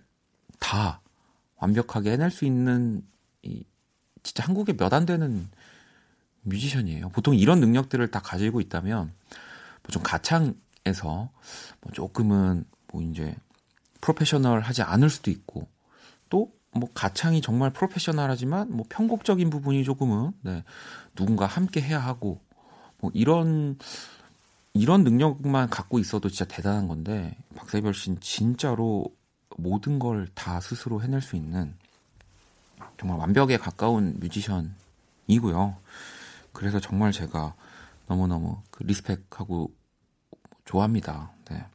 다 0.59 1.01
완벽하게 1.55 2.11
해낼 2.11 2.29
수 2.29 2.45
있는 2.45 3.03
이 3.41 3.63
진짜 4.27 4.43
한국에 4.43 4.73
몇 4.73 4.93
안 4.93 5.05
되는 5.05 5.47
뮤지션이에요. 6.43 7.09
보통 7.09 7.35
이런 7.35 7.59
능력들을 7.59 8.09
다 8.11 8.19
가지고 8.19 8.61
있다면 8.61 9.11
뭐좀 9.83 10.03
가창에서 10.03 11.29
뭐 11.81 11.91
조금은 11.93 12.65
뭐 12.91 13.01
이제 13.01 13.35
프로페셔널 14.01 14.61
하지 14.61 14.81
않을 14.81 15.09
수도 15.09 15.31
있고 15.31 15.67
또 16.29 16.51
뭐 16.71 16.89
가창이 16.93 17.41
정말 17.41 17.71
프로페셔널하지만 17.71 18.71
뭐 18.71 18.85
편곡적인 18.87 19.49
부분이 19.49 19.83
조금은 19.83 20.33
네, 20.41 20.63
누군가 21.15 21.47
함께 21.47 21.81
해야 21.81 21.97
하고 21.97 22.39
뭐 22.99 23.09
이런 23.15 23.79
이런 24.73 25.03
능력만 25.03 25.69
갖고 25.69 25.97
있어도 25.97 26.29
진짜 26.29 26.45
대단한 26.45 26.87
건데 26.87 27.35
박세별 27.55 27.95
씨는 27.95 28.19
진짜로 28.21 29.05
모든 29.57 29.97
걸 29.97 30.27
다 30.35 30.59
스스로 30.59 31.01
해낼 31.01 31.21
수 31.21 31.35
있는 31.35 31.73
정말 32.99 33.17
완벽에 33.19 33.57
가까운 33.57 34.19
뮤지션이고요. 34.19 35.77
그래서 36.51 36.79
정말 36.79 37.11
제가 37.11 37.55
너무너무 38.07 38.61
그 38.71 38.83
리스펙하고 38.83 39.71
좋아합니다. 40.65 41.31
네. 41.49 41.65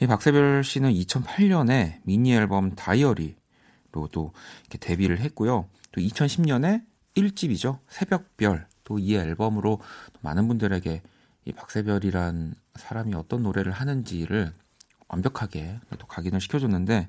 이 0.00 0.06
박세별 0.06 0.64
씨는 0.64 0.92
2008년에 0.92 2.00
미니 2.04 2.34
앨범 2.34 2.74
다이어리로도 2.74 4.32
이렇게 4.62 4.78
데뷔를 4.78 5.20
했고요. 5.20 5.68
또 5.92 6.00
2010년에 6.00 6.84
1집이죠. 7.16 7.78
새벽별. 7.88 8.66
또 8.84 8.98
이 8.98 9.14
앨범으로 9.14 9.80
많은 10.20 10.48
분들에게 10.48 11.02
이 11.44 11.52
박세별이란 11.52 12.54
사람이 12.76 13.14
어떤 13.14 13.42
노래를 13.42 13.72
하는지를 13.72 14.52
완벽하게 15.08 15.78
또 15.98 16.06
각인을 16.06 16.40
시켜줬는데 16.40 17.08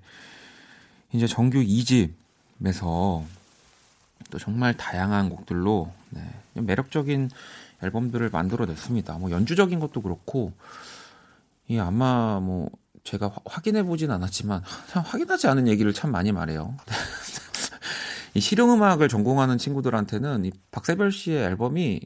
이제 1.13 1.27
정규 1.27 1.59
2집 1.59 2.13
앨범에서 2.63 3.23
또 4.31 4.39
정말 4.39 4.75
다양한 4.75 5.29
곡들로 5.29 5.91
네, 6.09 6.21
매력적인 6.53 7.29
앨범들을 7.83 8.29
만들어냈습니다. 8.29 9.17
뭐 9.19 9.29
연주적인 9.29 9.79
것도 9.79 10.01
그렇고 10.01 10.53
이 11.67 11.77
아마 11.77 12.39
뭐 12.39 12.69
제가 13.03 13.33
확인해 13.45 13.83
보진 13.83 14.11
않았지만 14.11 14.63
참 14.87 15.03
확인하지 15.03 15.47
않은 15.47 15.67
얘기를 15.67 15.93
참 15.93 16.11
많이 16.11 16.31
말해요. 16.31 16.75
이 18.33 18.39
실용음악을 18.39 19.09
전공하는 19.09 19.57
친구들한테는 19.57 20.45
이 20.45 20.51
박세별 20.71 21.11
씨의 21.11 21.43
앨범이 21.43 22.01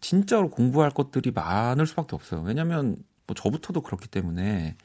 진짜로 0.00 0.50
공부할 0.50 0.90
것들이 0.90 1.30
많을 1.30 1.86
수밖에 1.86 2.16
없어요. 2.16 2.42
왜냐면 2.42 2.96
뭐 3.26 3.34
저부터도 3.34 3.82
그렇기 3.82 4.08
때문에 4.08 4.76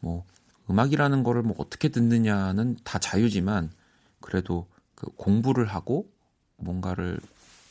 뭐 0.00 0.24
음악이라는 0.68 1.22
거를 1.22 1.42
뭐 1.42 1.54
어떻게 1.58 1.88
듣느냐는 1.88 2.76
다 2.82 2.98
자유지만 2.98 3.70
그래도 4.20 4.66
그 4.94 5.06
공부를 5.16 5.66
하고 5.66 6.10
뭔가를 6.56 7.18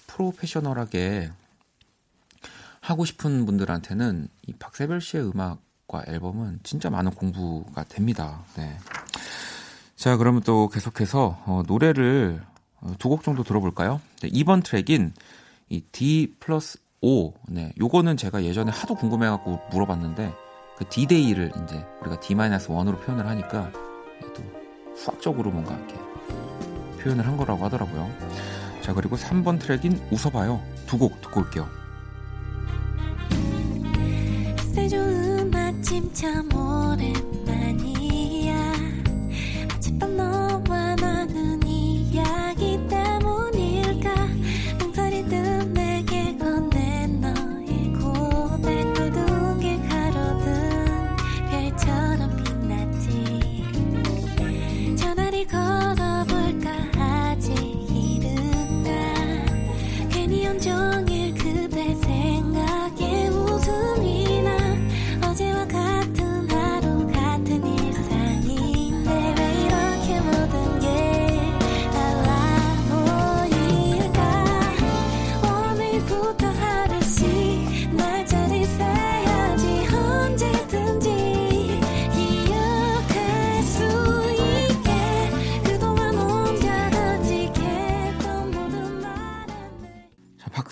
프로페셔널하게 0.07 1.31
하고 2.79 3.03
싶은 3.03 3.45
분들한테는 3.45 4.27
이 4.47 4.53
박세별 4.53 5.01
씨의 5.01 5.31
음악과 5.31 6.03
앨범은 6.07 6.59
진짜 6.63 6.89
많은 6.89 7.11
공부가 7.11 7.83
됩니다. 7.83 8.43
네. 8.55 8.77
자, 9.95 10.17
그러면 10.17 10.41
또 10.43 10.69
계속해서 10.69 11.41
어, 11.45 11.63
노래를 11.65 12.43
어, 12.81 12.93
두곡 12.99 13.23
정도 13.23 13.43
들어볼까요? 13.43 14.01
네, 14.21 14.29
2번 14.29 14.63
트랙인 14.63 15.13
이 15.69 15.81
D 15.91 16.35
플러스 16.39 16.77
O. 17.01 17.33
네, 17.47 17.73
요거는 17.79 18.17
제가 18.17 18.43
예전에 18.43 18.71
하도 18.71 18.95
궁금해갖고 18.95 19.59
물어봤는데 19.71 20.33
그 20.77 20.89
D-Day를 20.89 21.51
이제 21.63 21.85
우리가 22.01 22.19
D-1으로 22.19 23.01
표현을 23.03 23.25
하니까 23.27 23.71
또 24.35 24.43
수학적으로 24.95 25.51
뭔가 25.51 25.75
이렇게 25.75 26.04
표현을 27.05 27.25
한 27.27 27.37
거라고 27.37 27.63
하더라고요. 27.65 28.11
자, 28.81 28.93
그리고 28.93 29.15
3번 29.15 29.59
트랙인 29.59 30.01
웃어봐요. 30.11 30.61
두 30.87 30.97
곡 30.97 31.21
듣고 31.21 31.41
올게요. 31.41 31.69
좋은 34.89 35.53
아침 35.55 36.11
참 36.13 36.47
오랜만이야 36.53 37.73
아침밤 39.73 40.15
너 40.17 40.34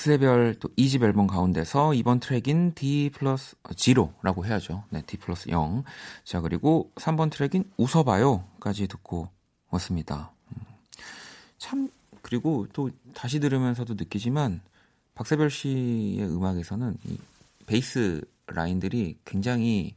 박세별 0.03 0.55
또 0.59 0.67
2집 0.77 1.01
앨범 1.01 1.27
가운데서 1.27 1.93
2번 1.93 2.19
트랙인 2.19 2.73
D 2.75 3.09
플러스 3.13 3.55
zero라고 3.77 4.45
해야죠. 4.45 4.83
네, 4.89 5.01
D 5.07 5.15
플러스 5.15 5.47
0. 5.49 5.85
자, 6.25 6.41
그리고 6.41 6.91
3번 6.95 7.31
트랙인 7.31 7.71
웃어봐요까지 7.77 8.89
듣고 8.89 9.29
왔습니다. 9.69 10.33
음. 10.49 10.61
참, 11.57 11.89
그리고 12.21 12.67
또 12.73 12.89
다시 13.13 13.39
들으면서도 13.39 13.93
느끼지만 13.93 14.59
박세별 15.15 15.49
씨의 15.49 16.23
음악에서는 16.23 16.97
이 17.05 17.17
베이스 17.65 18.19
라인들이 18.47 19.19
굉장히 19.23 19.95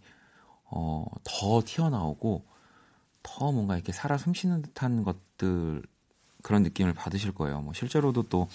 어, 0.66 1.04
더 1.24 1.62
튀어나오고 1.64 2.44
더 3.24 3.50
뭔가 3.50 3.74
이렇게 3.74 3.90
살아 3.90 4.16
숨쉬는 4.18 4.62
듯한 4.62 5.02
것들 5.02 5.82
그런 6.42 6.62
느낌을 6.62 6.92
받으실 6.92 7.32
거예요. 7.34 7.60
뭐 7.60 7.72
실제로도 7.72 8.22
또 8.28 8.46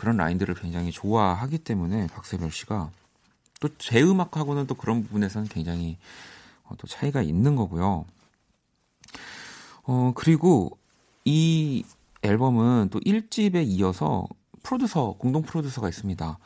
그런 0.00 0.16
라인들을 0.16 0.54
굉장히 0.54 0.90
좋아하기 0.90 1.58
때문에 1.58 2.06
박세별 2.06 2.50
씨가 2.50 2.90
또 3.60 3.68
제 3.76 4.02
음악하고는 4.02 4.66
또 4.66 4.74
그런 4.74 5.02
부분에서는 5.02 5.46
굉장히 5.48 5.98
어, 6.64 6.74
또 6.78 6.86
차이가 6.86 7.20
있는 7.20 7.54
거고요. 7.54 8.06
어, 9.82 10.12
그리고 10.14 10.78
이 11.26 11.84
앨범은 12.22 12.88
또 12.90 12.98
1집에 13.00 13.62
이어서 13.66 14.26
프로듀서, 14.62 15.16
공동 15.18 15.42
프로듀서가 15.42 15.90
있습니다. 15.90 16.38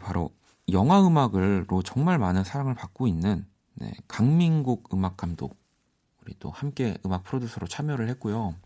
바로 0.00 0.32
영화 0.72 1.06
음악을로 1.06 1.84
정말 1.84 2.18
많은 2.18 2.42
사랑을 2.42 2.74
받고 2.74 3.06
있는 3.06 3.46
네, 3.74 3.92
강민국 4.08 4.92
음악 4.92 5.16
감독 5.16 5.56
우리 6.20 6.34
또 6.40 6.50
함께 6.50 6.98
음악 7.06 7.22
프로듀서로 7.22 7.68
참여를 7.68 8.08
했고요. 8.08 8.56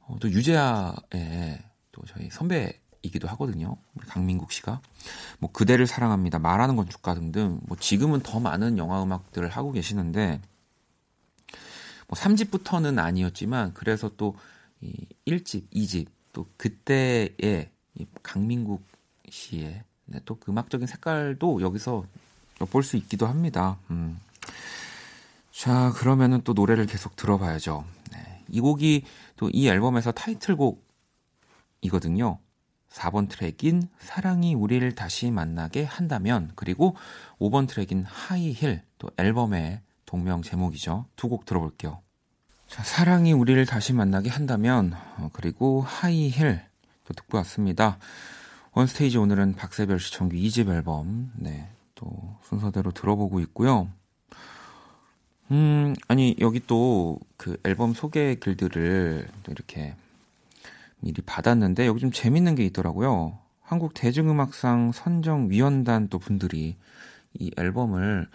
어, 0.00 0.16
또 0.20 0.30
유재하의 0.30 1.62
또 1.92 2.02
저희 2.06 2.28
선배 2.28 2.78
이기도 3.02 3.28
하거든요. 3.28 3.76
강민국 4.08 4.52
씨가 4.52 4.80
뭐 5.38 5.50
그대를 5.52 5.86
사랑합니다, 5.86 6.38
말하는 6.38 6.76
건축가 6.76 7.14
등등 7.14 7.60
뭐 7.64 7.76
지금은 7.78 8.20
더 8.20 8.40
많은 8.40 8.78
영화 8.78 9.02
음악들을 9.02 9.48
하고 9.48 9.72
계시는데 9.72 10.40
뭐 12.08 12.18
3집부터는 12.18 12.98
아니었지만 12.98 13.74
그래서 13.74 14.10
또 14.16 14.34
이 14.80 14.94
1집, 15.26 15.68
2집 15.70 16.06
또 16.32 16.46
그때의 16.56 17.70
이 17.94 18.06
강민국 18.22 18.86
씨의 19.28 19.82
네, 20.06 20.20
또 20.24 20.36
그 20.36 20.50
음악적인 20.52 20.86
색깔도 20.86 21.60
여기서 21.60 22.04
엿볼 22.60 22.82
수 22.82 22.96
있기도 22.96 23.26
합니다. 23.26 23.78
음. 23.90 24.18
자, 25.52 25.92
그러면은 25.96 26.40
또 26.44 26.52
노래를 26.52 26.86
계속 26.86 27.16
들어봐야죠. 27.16 27.84
네, 28.12 28.44
이 28.48 28.60
곡이 28.60 29.04
또 29.36 29.50
이 29.52 29.68
앨범에서 29.68 30.12
타이틀곡이거든요. 30.12 32.38
4번 32.90 33.28
트랙인 33.28 33.88
사랑이 33.98 34.54
우리를 34.54 34.94
다시 34.94 35.30
만나게 35.30 35.84
한다면 35.84 36.52
그리고 36.54 36.96
5번 37.38 37.68
트랙인 37.68 38.04
하이힐 38.04 38.82
또 38.98 39.10
앨범의 39.18 39.80
동명 40.06 40.42
제목이죠. 40.42 41.06
두 41.16 41.28
곡 41.28 41.44
들어볼게요. 41.44 42.00
자, 42.66 42.82
사랑이 42.82 43.32
우리를 43.32 43.64
다시 43.66 43.92
만나게 43.92 44.30
한다면 44.30 44.94
어, 45.18 45.30
그리고 45.32 45.82
하이힐 45.82 46.60
또 47.04 47.14
듣고 47.14 47.38
왔습니다. 47.38 47.98
원스테이지 48.72 49.18
오늘은 49.18 49.54
박세별 49.54 49.98
씨 50.00 50.12
정규 50.12 50.36
2집 50.36 50.68
앨범 50.70 51.32
네, 51.36 51.68
또 51.94 52.36
순서대로 52.44 52.90
들어보고 52.92 53.40
있고요. 53.40 53.88
음, 55.50 55.94
아니 56.08 56.36
여기 56.40 56.60
또 56.66 57.18
그 57.38 57.56
앨범 57.64 57.94
소개 57.94 58.34
글들을 58.34 59.28
또 59.44 59.52
이렇게 59.52 59.94
미리 61.00 61.22
받았는데 61.22 61.86
여기 61.86 62.00
좀 62.00 62.10
재밌는 62.10 62.54
게 62.54 62.64
있더라고요. 62.66 63.38
한국 63.60 63.94
대중음악상 63.94 64.92
선정위원단 64.92 66.08
또 66.08 66.18
분들이 66.18 66.76
이 67.34 67.50
앨범을 67.56 68.28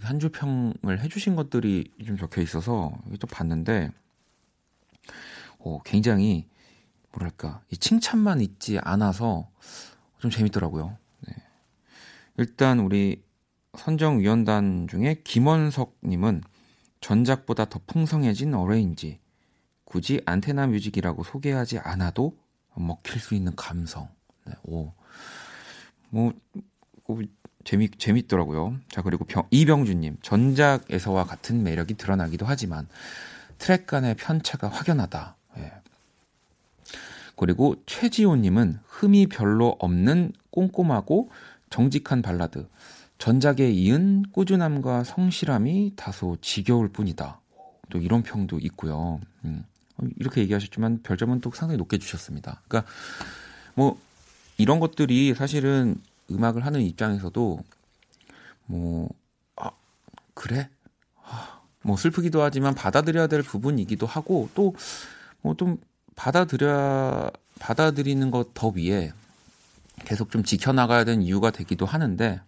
한줄 0.00 0.30
평을 0.30 1.00
해주신 1.00 1.36
것들이 1.36 1.90
좀 2.06 2.16
적혀 2.16 2.42
있어서 2.42 2.92
여기 3.06 3.18
또 3.18 3.26
봤는데 3.26 3.90
오, 5.58 5.80
굉장히 5.80 6.46
뭐랄까 7.12 7.62
이 7.70 7.76
칭찬만 7.76 8.40
있지 8.40 8.78
않아서 8.78 9.50
좀 10.18 10.30
재밌더라고요. 10.30 10.96
네. 11.26 11.34
일단 12.36 12.78
우리 12.78 13.22
선정위원단 13.76 14.86
중에 14.88 15.22
김원석님은 15.24 16.42
전작보다 17.00 17.66
더 17.66 17.80
풍성해진 17.86 18.54
어레인지 18.54 19.18
굳이 19.86 20.20
안테나 20.26 20.66
뮤직이라고 20.66 21.22
소개하지 21.22 21.78
않아도 21.78 22.36
먹힐 22.74 23.20
수 23.20 23.34
있는 23.34 23.54
감성. 23.56 24.08
네, 24.44 24.52
오, 24.64 24.92
뭐, 26.10 26.32
뭐 27.06 27.22
재미 27.64 27.88
재밌더라고요. 27.90 28.76
자 28.88 29.00
그리고 29.00 29.24
병, 29.24 29.44
이병준님 29.50 30.18
전작에서와 30.22 31.24
같은 31.24 31.62
매력이 31.62 31.94
드러나기도 31.94 32.44
하지만 32.44 32.86
트랙 33.58 33.86
간의 33.86 34.16
편차가 34.16 34.68
확연하다. 34.68 35.36
예. 35.58 35.72
그리고 37.36 37.76
최지호님은 37.86 38.80
흠이 38.86 39.28
별로 39.28 39.76
없는 39.78 40.32
꼼꼼하고 40.50 41.30
정직한 41.70 42.22
발라드. 42.22 42.68
전작에 43.18 43.70
이은 43.70 44.24
꾸준함과 44.32 45.04
성실함이 45.04 45.92
다소 45.96 46.36
지겨울 46.40 46.88
뿐이다. 46.88 47.40
또 47.90 47.98
이런 47.98 48.22
평도 48.22 48.58
있고요. 48.58 49.20
음, 49.44 49.64
이렇게 50.18 50.40
얘기하셨지만 50.42 51.02
별점은 51.02 51.40
또 51.40 51.50
상당히 51.54 51.78
높게 51.78 51.98
주셨습니다. 51.98 52.62
그러니까 52.68 52.90
뭐 53.74 53.98
이런 54.58 54.80
것들이 54.80 55.34
사실은 55.34 55.96
음악을 56.30 56.64
하는 56.66 56.80
입장에서도 56.82 57.60
뭐 58.66 59.08
아, 59.56 59.70
그래? 60.34 60.68
아, 61.22 61.60
뭐 61.82 61.96
슬프기도 61.96 62.42
하지만 62.42 62.74
받아들여야 62.74 63.26
될 63.28 63.42
부분이기도 63.42 64.06
하고 64.06 64.48
또 64.54 64.72
뭐 65.42 65.54
좀 65.54 65.78
받아들여 66.16 67.30
받아들이는 67.60 68.30
것 68.30 68.52
더 68.54 68.68
위에 68.68 69.12
계속 70.04 70.30
좀 70.30 70.42
지켜나가야 70.42 71.04
되는 71.04 71.22
이유가 71.22 71.50
되기도 71.50 71.86
하는데 71.86 72.40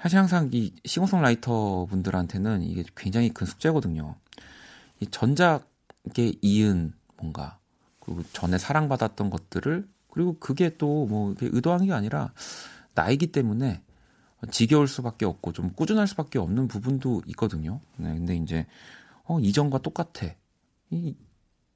사실 0.00 0.18
항상 0.18 0.48
이 0.52 0.72
싱어송라이터 0.84 1.86
분들한테는 1.90 2.62
이게 2.62 2.84
굉장히 2.96 3.30
큰 3.30 3.46
숙제거든요. 3.46 4.14
이 5.00 5.06
전작 5.06 5.68
에 6.18 6.32
이은 6.42 6.92
뭔가 7.16 7.58
그리고 8.00 8.22
전에 8.32 8.58
사랑받았던 8.58 9.30
것들을 9.30 9.88
그리고 10.10 10.38
그게 10.38 10.76
또 10.76 11.06
뭐 11.06 11.34
의도한 11.40 11.86
게 11.86 11.92
아니라 11.92 12.32
나이기 12.94 13.28
때문에 13.28 13.82
지겨울 14.50 14.88
수밖에 14.88 15.24
없고 15.24 15.52
좀 15.52 15.72
꾸준할 15.72 16.06
수밖에 16.08 16.38
없는 16.38 16.68
부분도 16.68 17.22
있거든요. 17.28 17.80
네, 17.96 18.08
근데 18.14 18.36
이제 18.36 18.66
어 19.24 19.38
이전과 19.38 19.78
똑같아. 19.78 20.26
이 20.90 21.16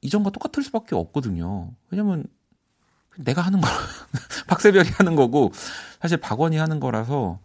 이전과 0.03 0.31
똑같을 0.31 0.62
수밖에 0.64 0.95
없거든요. 0.97 1.72
왜냐면 1.91 2.24
내가 3.18 3.41
하는 3.43 3.61
거 3.61 3.68
박세별이 4.49 4.91
하는 4.91 5.16
거고 5.16 5.53
사실 6.01 6.18
박원이 6.18 6.57
하는 6.57 6.81
거라서 6.81 7.39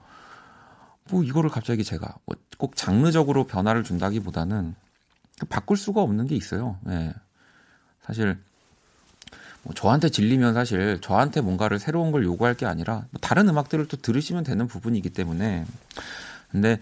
뭐 1.09 1.23
이거를 1.23 1.49
갑자기 1.49 1.83
제가 1.83 2.15
뭐꼭 2.25 2.75
장르적으로 2.75 3.45
변화를 3.45 3.83
준다기보다는 3.83 4.75
바꿀 5.45 5.77
수가 5.77 6.01
없는 6.01 6.27
게 6.27 6.35
있어요. 6.35 6.77
예. 6.89 7.13
사실 8.03 8.37
뭐 9.63 9.73
저한테 9.73 10.09
질리면 10.09 10.53
사실 10.53 10.99
저한테 11.01 11.41
뭔가를 11.41 11.79
새로운 11.79 12.11
걸 12.11 12.23
요구할 12.23 12.55
게 12.55 12.65
아니라 12.65 13.05
뭐 13.11 13.19
다른 13.21 13.47
음악들을 13.47 13.87
또 13.87 13.97
들으시면 13.97 14.43
되는 14.43 14.67
부분이기 14.67 15.09
때문에 15.11 15.65
근데 16.49 16.79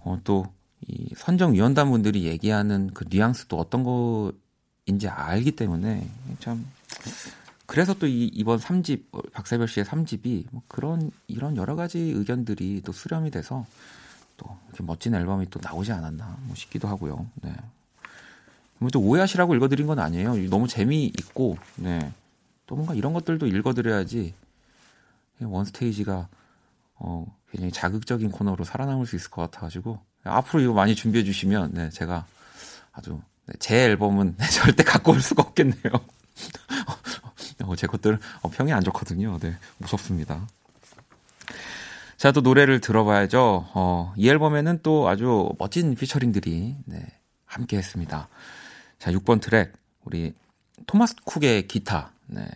어 0.00 0.18
또이 0.24 1.10
선정위원단 1.16 1.90
분들이 1.90 2.24
얘기하는 2.24 2.90
그 2.94 3.04
뉘앙스도 3.08 3.58
어떤 3.58 3.84
거인지 3.84 5.08
알기 5.08 5.52
때문에 5.52 6.08
참 6.40 6.66
그래서 7.72 7.94
또 7.94 8.06
이, 8.06 8.26
이번 8.26 8.58
3집, 8.58 9.32
박세별 9.32 9.66
씨의 9.66 9.86
3집이 9.86 10.44
뭐 10.50 10.60
그런, 10.68 11.10
이런 11.26 11.56
여러 11.56 11.74
가지 11.74 11.98
의견들이 11.98 12.82
또 12.84 12.92
수렴이 12.92 13.30
돼서 13.30 13.64
또 14.36 14.58
이렇게 14.68 14.82
멋진 14.82 15.14
앨범이 15.14 15.48
또 15.48 15.58
나오지 15.62 15.90
않았나 15.90 16.36
뭐 16.42 16.54
싶기도 16.54 16.86
하고요. 16.86 17.26
네. 17.36 17.54
뭐또 18.82 19.00
오해하시라고 19.00 19.54
읽어드린 19.54 19.86
건 19.86 19.98
아니에요. 19.98 20.34
너무 20.48 20.68
재미있고, 20.68 21.56
네. 21.76 22.12
또 22.66 22.76
뭔가 22.76 22.94
이런 22.94 23.12
것들도 23.12 23.46
읽어드려야지 23.46 24.34
원스테이지가 25.40 26.28
어, 26.94 27.38
굉장히 27.50 27.72
자극적인 27.72 28.30
코너로 28.30 28.64
살아남을 28.64 29.06
수 29.06 29.16
있을 29.16 29.30
것 29.30 29.42
같아가지고 29.42 29.98
앞으로 30.24 30.62
이거 30.62 30.72
많이 30.72 30.94
준비해 30.94 31.24
주시면 31.24 31.72
네, 31.74 31.90
제가 31.90 32.26
아주 32.92 33.20
네, 33.46 33.54
제 33.58 33.84
앨범은 33.84 34.36
절대 34.52 34.84
갖고 34.84 35.12
올 35.12 35.20
수가 35.20 35.42
없겠네요. 35.42 35.82
어, 37.64 37.76
제 37.76 37.86
것들 37.86 38.18
어, 38.42 38.48
평이 38.48 38.72
안 38.72 38.82
좋거든요. 38.84 39.38
네, 39.40 39.56
무섭습니다. 39.78 40.46
자, 42.16 42.30
또 42.30 42.40
노래를 42.40 42.80
들어봐야죠. 42.80 43.68
어, 43.74 44.14
이 44.16 44.28
앨범에는 44.28 44.80
또 44.82 45.08
아주 45.08 45.50
멋진 45.58 45.94
피처링들이 45.96 46.76
네, 46.84 47.06
함께 47.44 47.76
했습니다. 47.76 48.28
자, 49.02 49.10
6번 49.10 49.40
트랙, 49.40 49.72
우리 50.04 50.32
토마스 50.86 51.16
쿡의 51.24 51.66
기타, 51.66 52.12
네, 52.28 52.46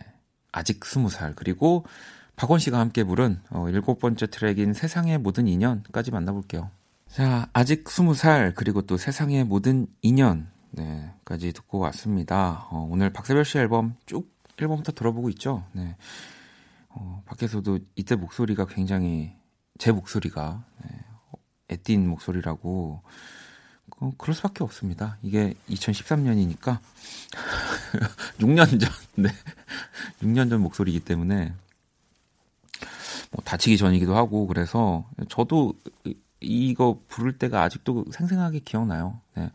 아직 0.53 0.79
20살, 0.79 1.33
그리고 1.35 1.83
박원 2.37 2.57
씨가 2.59 2.79
함께 2.79 3.03
부른 3.03 3.41
어, 3.49 3.67
일곱 3.67 3.99
번째 3.99 4.27
트랙인 4.27 4.71
세상의 4.71 5.17
모든 5.17 5.45
인연까지 5.45 6.11
만나볼게요. 6.11 6.71
자, 7.09 7.49
아직 7.51 7.89
스무 7.89 8.13
살 8.13 8.53
그리고 8.55 8.81
또 8.81 8.95
세상의 8.95 9.43
모든 9.43 9.87
인연 10.01 10.49
네까지 10.71 11.51
듣고 11.51 11.79
왔습니다. 11.79 12.65
어, 12.71 12.87
오늘 12.89 13.11
박세별 13.11 13.43
씨 13.43 13.57
앨범 13.57 13.97
쭉 14.05 14.33
앨범부터 14.57 14.93
들어보고 14.93 15.27
있죠. 15.31 15.65
네. 15.73 15.97
어, 16.87 17.23
밖에서도 17.25 17.79
이때 17.95 18.15
목소리가 18.15 18.67
굉장히 18.67 19.35
제 19.77 19.91
목소리가 19.91 20.63
네, 20.81 21.73
애띤 21.73 22.07
목소리라고 22.07 23.01
어, 23.99 24.13
그럴 24.17 24.35
수밖에 24.35 24.63
없습니다. 24.63 25.17
이게 25.23 25.55
2013년이니까 25.69 26.79
6년 28.39 28.67
전, 28.79 28.89
네, 29.15 29.29
6년 30.21 30.49
전 30.49 30.61
목소리이기 30.61 31.01
때문에 31.01 31.53
뭐 33.31 33.43
다치기 33.43 33.77
전이기도 33.77 34.15
하고 34.15 34.47
그래서 34.47 35.05
저도 35.29 35.73
이거 36.39 36.99
부를 37.07 37.37
때가 37.37 37.63
아직도 37.63 38.05
생생하게 38.11 38.59
기억나요. 38.59 39.19
네. 39.35 39.51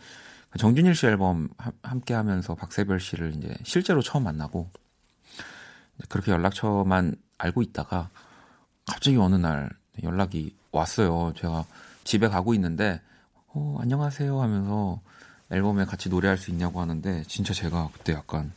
정준일 0.58 0.94
씨 0.94 1.06
앨범 1.06 1.48
함께 1.82 2.12
하면서 2.12 2.54
박세별 2.54 3.00
씨를 3.00 3.34
이제 3.36 3.54
실제로 3.62 4.02
처음 4.02 4.24
만나고 4.24 4.68
그렇게 6.08 6.32
연락처만 6.32 7.14
알고 7.38 7.62
있다가 7.62 8.10
갑자기 8.86 9.16
어느 9.16 9.36
날 9.36 9.70
연락이 10.02 10.54
왔어요. 10.72 11.32
제가 11.36 11.64
집에 12.04 12.28
가고 12.28 12.52
있는데 12.54 13.00
어, 13.54 13.76
안녕하세요 13.80 14.40
하면서 14.40 15.00
앨범에 15.50 15.84
같이 15.84 16.08
노래할 16.08 16.38
수 16.38 16.50
있냐고 16.50 16.80
하는데 16.80 17.22
진짜 17.24 17.52
제가 17.52 17.90
그때 17.92 18.14
약간 18.14 18.50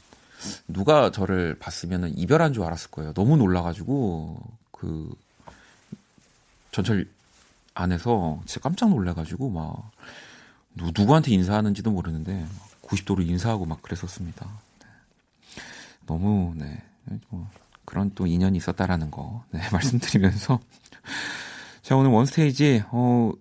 누가 0.67 1.11
저를 1.11 1.57
봤으면 1.59 2.13
이별한 2.17 2.53
줄 2.53 2.63
알았을 2.63 2.91
거예요. 2.91 3.13
너무 3.13 3.35
놀라가지고 3.35 4.37
그 4.71 5.13
전철 6.71 7.09
안에서 7.73 8.39
진짜 8.45 8.61
깜짝 8.61 8.89
놀래가지고 8.89 9.49
막 9.49 9.91
누, 10.75 10.91
누구한테 10.97 11.31
인사하는지도 11.31 11.91
모르는데 11.91 12.45
90도로 12.83 13.27
인사하고 13.27 13.65
막 13.65 13.81
그랬었습니다. 13.81 14.47
네. 14.79 14.87
너무 16.05 16.53
네 16.55 16.81
뭐, 17.29 17.49
그런 17.83 18.11
또 18.15 18.27
인연이 18.27 18.57
있었다라는 18.57 19.11
거 19.11 19.43
네, 19.51 19.59
말씀드리면서 19.71 20.59
자 21.81 21.97
오늘 21.97 22.11
원스테이지 22.11 22.83
어 22.91 23.33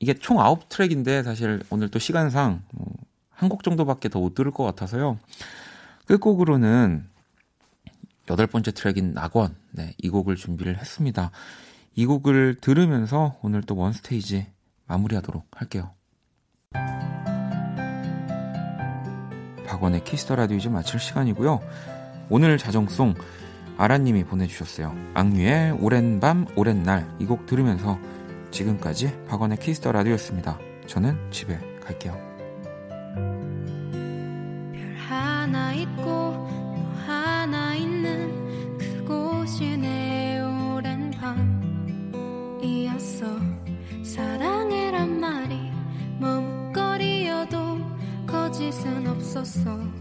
이게 0.00 0.14
총 0.14 0.38
9트랙인데 0.38 1.22
사실 1.22 1.62
오늘 1.70 1.88
또 1.88 1.98
시간상 1.98 2.62
어, 2.74 2.84
한곡 3.30 3.62
정도밖에 3.62 4.08
더 4.08 4.20
못 4.20 4.34
들을 4.34 4.50
것 4.50 4.64
같아서요. 4.64 5.18
끝곡으로는 6.06 7.06
여덟 8.30 8.46
번째 8.46 8.72
트랙인 8.72 9.12
낙원 9.14 9.54
네, 9.70 9.94
이 9.98 10.08
곡을 10.08 10.36
준비를 10.36 10.78
했습니다. 10.78 11.30
이 11.94 12.06
곡을 12.06 12.56
들으면서 12.60 13.38
오늘 13.42 13.62
또 13.62 13.76
원스테이지 13.76 14.46
마무리하도록 14.86 15.46
할게요. 15.54 15.90
박원의 19.66 20.04
Kiss 20.04 20.21
the 20.21 20.34
Radio 20.36 20.56
이제 20.56 20.68
마칠 20.68 20.98
시간이고요. 20.98 21.60
오늘 22.28 22.58
자정송 22.58 23.14
아라님이 23.76 24.24
보내주셨어요. 24.24 24.94
악뮤의 25.14 25.72
오랜 25.80 26.20
밤 26.20 26.46
오랜 26.56 26.82
날 26.82 27.08
이 27.20 27.26
곡 27.26 27.46
들으면서 27.46 27.98
지금까지 28.50 29.12
박원의 29.28 29.58
Kiss 29.58 29.77
the 29.77 29.92
Radio였습니다. 29.92 30.58
저는 30.86 31.16
집에 31.30 31.58
갈게요. 31.80 32.12
별 34.72 34.94
하나 34.96 35.72
있고 35.74 36.02
너 36.02 36.92
하나 37.06 37.74
있는 37.74 38.76
그곳이 38.78 39.76
내 39.76 40.40
오랜 40.40 41.10
밤이었어 42.20 43.26
사랑해란 44.04 45.20
말이 45.20 45.70
머뭇거리여도 46.18 47.56
거짓은 48.26 49.06
없었어 49.06 49.99